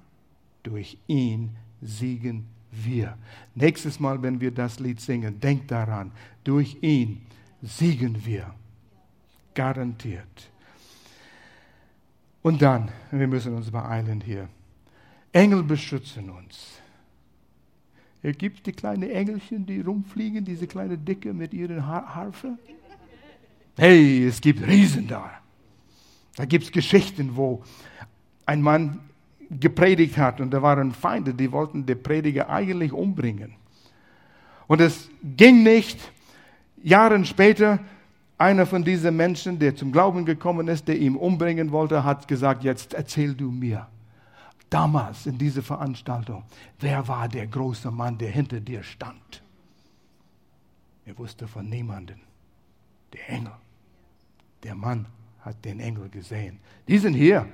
[0.63, 3.17] durch ihn siegen wir.
[3.55, 6.11] Nächstes Mal, wenn wir das Lied singen, denkt daran,
[6.43, 7.23] durch ihn
[7.61, 8.55] siegen wir.
[9.55, 10.51] Garantiert.
[12.43, 14.49] Und dann, wir müssen uns beeilen hier.
[15.33, 16.81] Engel beschützen uns.
[18.23, 22.59] Er gibt die kleinen Engelchen, die rumfliegen, diese kleine Dicke mit ihren Harfe.
[23.77, 25.31] Hey, es gibt Riesen da.
[26.37, 27.63] Da gibt es Geschichten, wo
[28.47, 29.01] ein Mann
[29.61, 33.55] gepredigt hat und da waren Feinde, die wollten den Prediger eigentlich umbringen.
[34.67, 35.99] Und es ging nicht.
[36.83, 37.79] Jahre später
[38.39, 42.65] einer von diesen Menschen, der zum Glauben gekommen ist, der ihn umbringen wollte, hat gesagt,
[42.65, 43.87] jetzt erzähl du mir.
[44.69, 46.43] Damals in dieser Veranstaltung,
[46.81, 49.43] wer war der große Mann, der hinter dir stand?
[51.05, 52.21] Er wusste von niemanden.
[53.13, 53.53] Der Engel.
[54.63, 55.07] Der Mann
[55.41, 56.59] hat den Engel gesehen.
[56.89, 57.47] Die sind hier.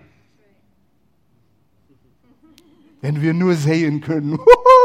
[3.01, 4.39] Wenn wir nur sehen können,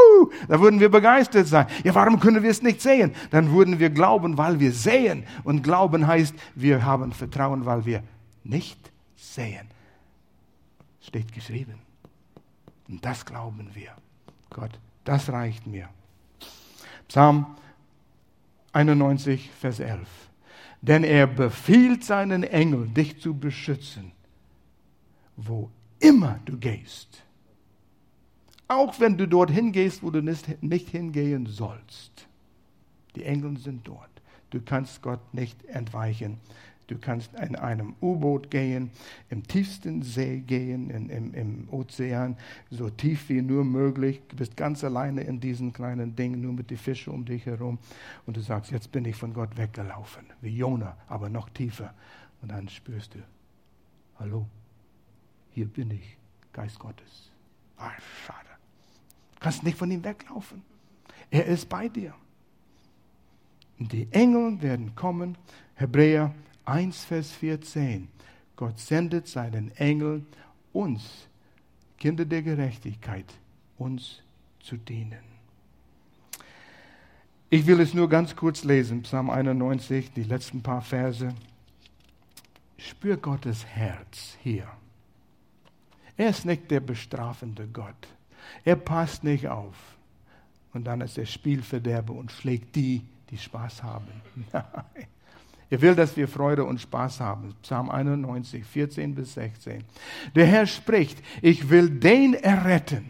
[0.47, 1.67] da würden wir begeistert sein.
[1.83, 3.13] Ja, warum können wir es nicht sehen?
[3.31, 5.23] Dann würden wir glauben, weil wir sehen.
[5.43, 8.03] Und Glauben heißt, wir haben Vertrauen, weil wir
[8.43, 9.67] nicht sehen.
[11.01, 11.79] Steht geschrieben.
[12.87, 13.91] Und das glauben wir.
[14.49, 15.89] Gott, das reicht mir.
[17.07, 17.45] Psalm
[18.73, 20.07] 91, Vers 11.
[20.81, 24.11] Denn er befiehlt seinen Engel, dich zu beschützen,
[25.37, 27.23] wo immer du gehst.
[28.67, 32.27] Auch wenn du dorthin gehst, wo du nicht hingehen sollst.
[33.15, 34.09] Die Engel sind dort.
[34.49, 36.39] Du kannst Gott nicht entweichen.
[36.87, 38.91] Du kannst in einem U-Boot gehen,
[39.29, 42.37] im tiefsten See gehen, in, im, im Ozean,
[42.69, 44.21] so tief wie nur möglich.
[44.27, 47.79] Du bist ganz alleine in diesem kleinen Ding, nur mit den Fischen um dich herum.
[48.25, 51.93] Und du sagst, jetzt bin ich von Gott weggelaufen, wie Jona, aber noch tiefer.
[52.41, 53.19] Und dann spürst du,
[54.19, 54.45] hallo,
[55.51, 56.17] hier bin ich,
[56.51, 57.31] Geist Gottes.
[57.77, 57.91] Ah,
[58.25, 58.52] schade.
[59.43, 60.63] Kannst nicht von ihm weglaufen.
[61.29, 62.15] Er ist bei dir.
[63.77, 65.37] Die Engel werden kommen.
[65.75, 66.33] Hebräer
[66.63, 68.07] 1, Vers 14.
[68.55, 70.25] Gott sendet seinen Engel
[70.71, 71.27] uns,
[71.97, 73.25] Kinder der Gerechtigkeit,
[73.77, 74.21] uns
[74.61, 75.25] zu dienen.
[77.49, 81.35] Ich will es nur ganz kurz lesen, Psalm 91, die letzten paar Verse.
[82.77, 84.69] Spür Gottes Herz hier.
[86.15, 88.07] Er ist nicht der bestrafende Gott.
[88.63, 89.75] Er passt nicht auf.
[90.73, 94.07] Und dann ist er Spielverderber und schlägt die, die Spaß haben.
[94.53, 95.07] Nein.
[95.69, 97.55] Er will, dass wir Freude und Spaß haben.
[97.63, 99.83] Psalm 91, 14 bis 16.
[100.35, 103.09] Der Herr spricht, ich will den erretten,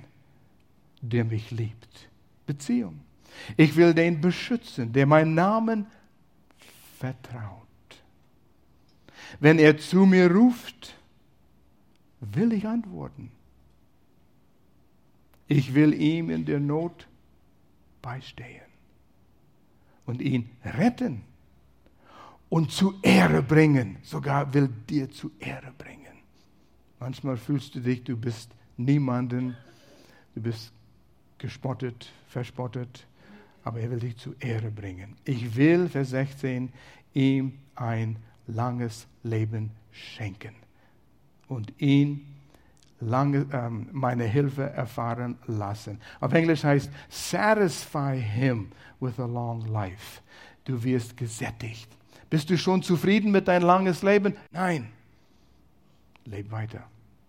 [1.02, 2.10] der mich liebt.
[2.46, 3.02] Beziehung.
[3.58, 5.88] Ich will den beschützen, der meinen Namen
[6.98, 7.62] vertraut.
[9.42, 10.96] Wenn er zu mir ruft,
[12.22, 13.30] will ich antworten.
[15.56, 17.08] Ich will ihm in der Not
[18.02, 18.66] beistehen
[20.08, 21.22] und ihn retten
[22.50, 23.98] und zu Ehre bringen.
[24.02, 26.18] Sogar will dir zu Ehre bringen.
[27.00, 29.56] Manchmal fühlst du dich, du bist niemanden,
[30.34, 30.74] du bist
[31.38, 33.06] gespottet, verspottet.
[33.64, 35.16] aber er will dich zur Ehre bringen.
[35.24, 36.74] Ich will, Vers 16,
[37.14, 38.16] ihm ein
[38.48, 40.56] langes Leben schenken
[41.48, 42.33] und ihn
[43.08, 46.00] lange, ähm, meine Hilfe erfahren lassen.
[46.20, 50.22] Auf Englisch heißt satisfy him with a long life.
[50.66, 51.90] Du wirst gesättigt.
[52.30, 54.36] Bist du schon zufrieden mit dein langes Leben?
[54.52, 54.90] Nein.
[56.26, 56.84] Leb weiter.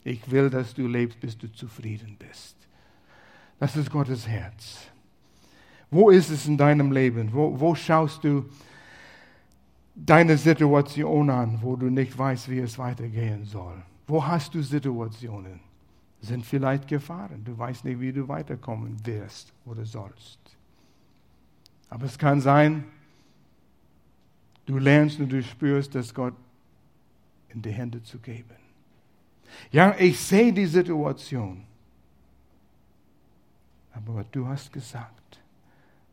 [0.05, 2.57] Ich will, dass du lebst, bis du zufrieden bist.
[3.59, 4.89] Das ist Gottes Herz.
[5.91, 7.33] Wo ist es in deinem Leben?
[7.33, 8.45] Wo, wo schaust du
[9.95, 13.83] deine Situation an, wo du nicht weißt, wie es weitergehen soll?
[14.07, 15.61] Wo hast du Situationen?
[16.21, 17.45] Sind vielleicht Gefahren.
[17.45, 20.39] Du weißt nicht, wie du weiterkommen wirst oder sollst.
[21.91, 22.85] Aber es kann sein,
[24.67, 26.35] du lernst und du spürst, dass Gott
[27.51, 28.57] in die Hände zu geben.
[29.71, 31.65] Ja, ich sehe die Situation.
[33.93, 35.41] Aber du hast gesagt,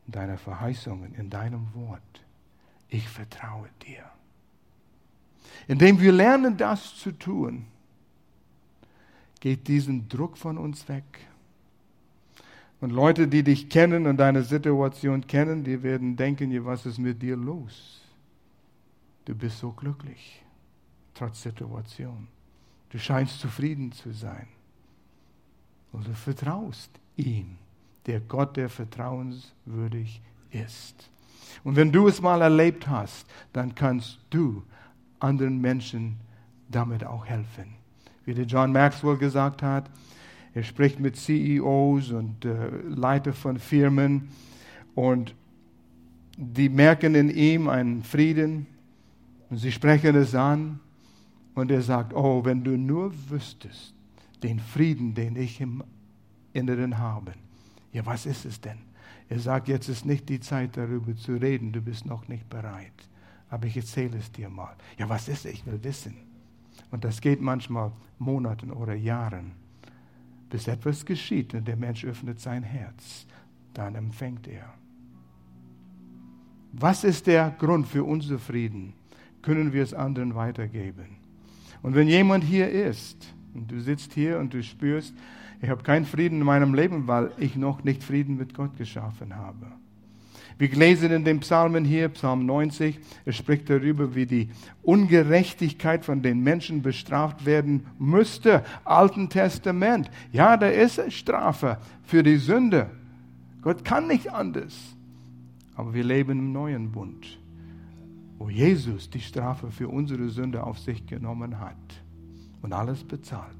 [0.06, 2.24] in deiner Verheißungen, in deinem Wort,
[2.88, 4.04] ich vertraue dir.
[5.66, 7.66] Indem wir lernen, das zu tun,
[9.42, 11.02] geht diesen Druck von uns weg.
[12.80, 17.20] Und Leute, die dich kennen und deine Situation kennen, die werden denken, was ist mit
[17.20, 18.02] dir los?
[19.24, 20.44] Du bist so glücklich,
[21.12, 22.28] trotz Situation.
[22.90, 24.46] Du scheinst zufrieden zu sein.
[25.90, 27.56] Und du vertraust ihm,
[28.06, 30.22] der Gott, der vertrauenswürdig
[30.52, 31.10] ist.
[31.64, 34.62] Und wenn du es mal erlebt hast, dann kannst du
[35.18, 36.20] anderen Menschen
[36.68, 37.81] damit auch helfen
[38.24, 39.90] wie der John Maxwell gesagt hat.
[40.54, 44.28] Er spricht mit CEOs und äh, Leiter von Firmen
[44.94, 45.34] und
[46.36, 48.66] die merken in ihm einen Frieden
[49.50, 50.80] und sie sprechen es an
[51.54, 53.94] und er sagt, oh, wenn du nur wüsstest,
[54.42, 55.82] den Frieden, den ich im
[56.52, 57.32] Inneren habe.
[57.92, 58.78] Ja, was ist es denn?
[59.28, 62.92] Er sagt, jetzt ist nicht die Zeit darüber zu reden, du bist noch nicht bereit.
[63.48, 64.74] Aber ich erzähle es dir mal.
[64.98, 65.52] Ja, was ist es?
[65.52, 66.16] Ich will wissen.
[66.92, 69.52] Und das geht manchmal Monaten oder Jahren,
[70.50, 73.26] bis etwas geschieht und der Mensch öffnet sein Herz.
[73.74, 74.72] Dann empfängt er.
[76.72, 78.92] Was ist der Grund für unser Frieden?
[79.40, 81.16] Können wir es anderen weitergeben?
[81.82, 85.14] Und wenn jemand hier ist und du sitzt hier und du spürst,
[85.60, 89.34] ich habe keinen Frieden in meinem Leben, weil ich noch nicht Frieden mit Gott geschaffen
[89.34, 89.66] habe
[90.58, 94.50] wir lesen in den Psalmen hier, Psalm 90, er spricht darüber, wie die
[94.82, 98.64] Ungerechtigkeit von den Menschen bestraft werden müsste.
[98.84, 100.10] Alten Testament.
[100.32, 102.90] Ja, da ist Strafe für die Sünde.
[103.62, 104.74] Gott kann nicht anders.
[105.74, 107.38] Aber wir leben im neuen Bund,
[108.38, 111.76] wo Jesus die Strafe für unsere Sünde auf sich genommen hat
[112.60, 113.56] und alles bezahlt.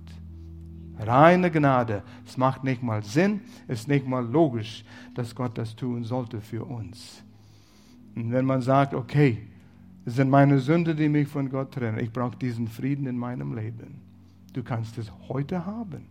[0.98, 2.02] Reine Gnade.
[2.26, 4.84] Es macht nicht mal Sinn, es ist nicht mal logisch,
[5.14, 7.22] dass Gott das tun sollte für uns.
[8.14, 9.38] Und wenn man sagt, okay,
[10.04, 13.54] es sind meine Sünde, die mich von Gott trennen, ich brauche diesen Frieden in meinem
[13.54, 14.00] Leben.
[14.52, 16.06] Du kannst es heute haben,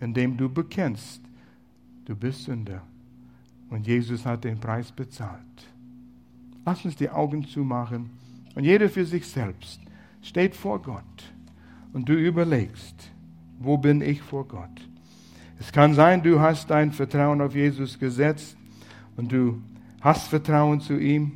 [0.00, 1.22] indem du bekennst,
[2.04, 2.82] du bist Sünder.
[3.70, 5.42] Und Jesus hat den Preis bezahlt.
[6.64, 8.10] Lass uns die Augen zumachen
[8.54, 9.80] und jeder für sich selbst
[10.22, 11.32] steht vor Gott
[11.92, 13.10] und du überlegst,
[13.58, 14.88] wo bin ich vor Gott?
[15.60, 18.56] Es kann sein, du hast dein Vertrauen auf Jesus gesetzt
[19.16, 19.60] und du
[20.00, 21.32] hast Vertrauen zu ihm,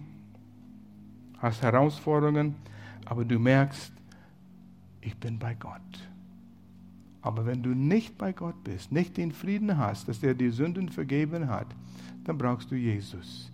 [1.38, 2.54] hast Herausforderungen,
[3.04, 3.92] aber du merkst,
[5.00, 5.80] ich bin bei Gott.
[7.20, 10.88] Aber wenn du nicht bei Gott bist, nicht den Frieden hast, dass er die Sünden
[10.88, 11.68] vergeben hat,
[12.24, 13.51] dann brauchst du Jesus.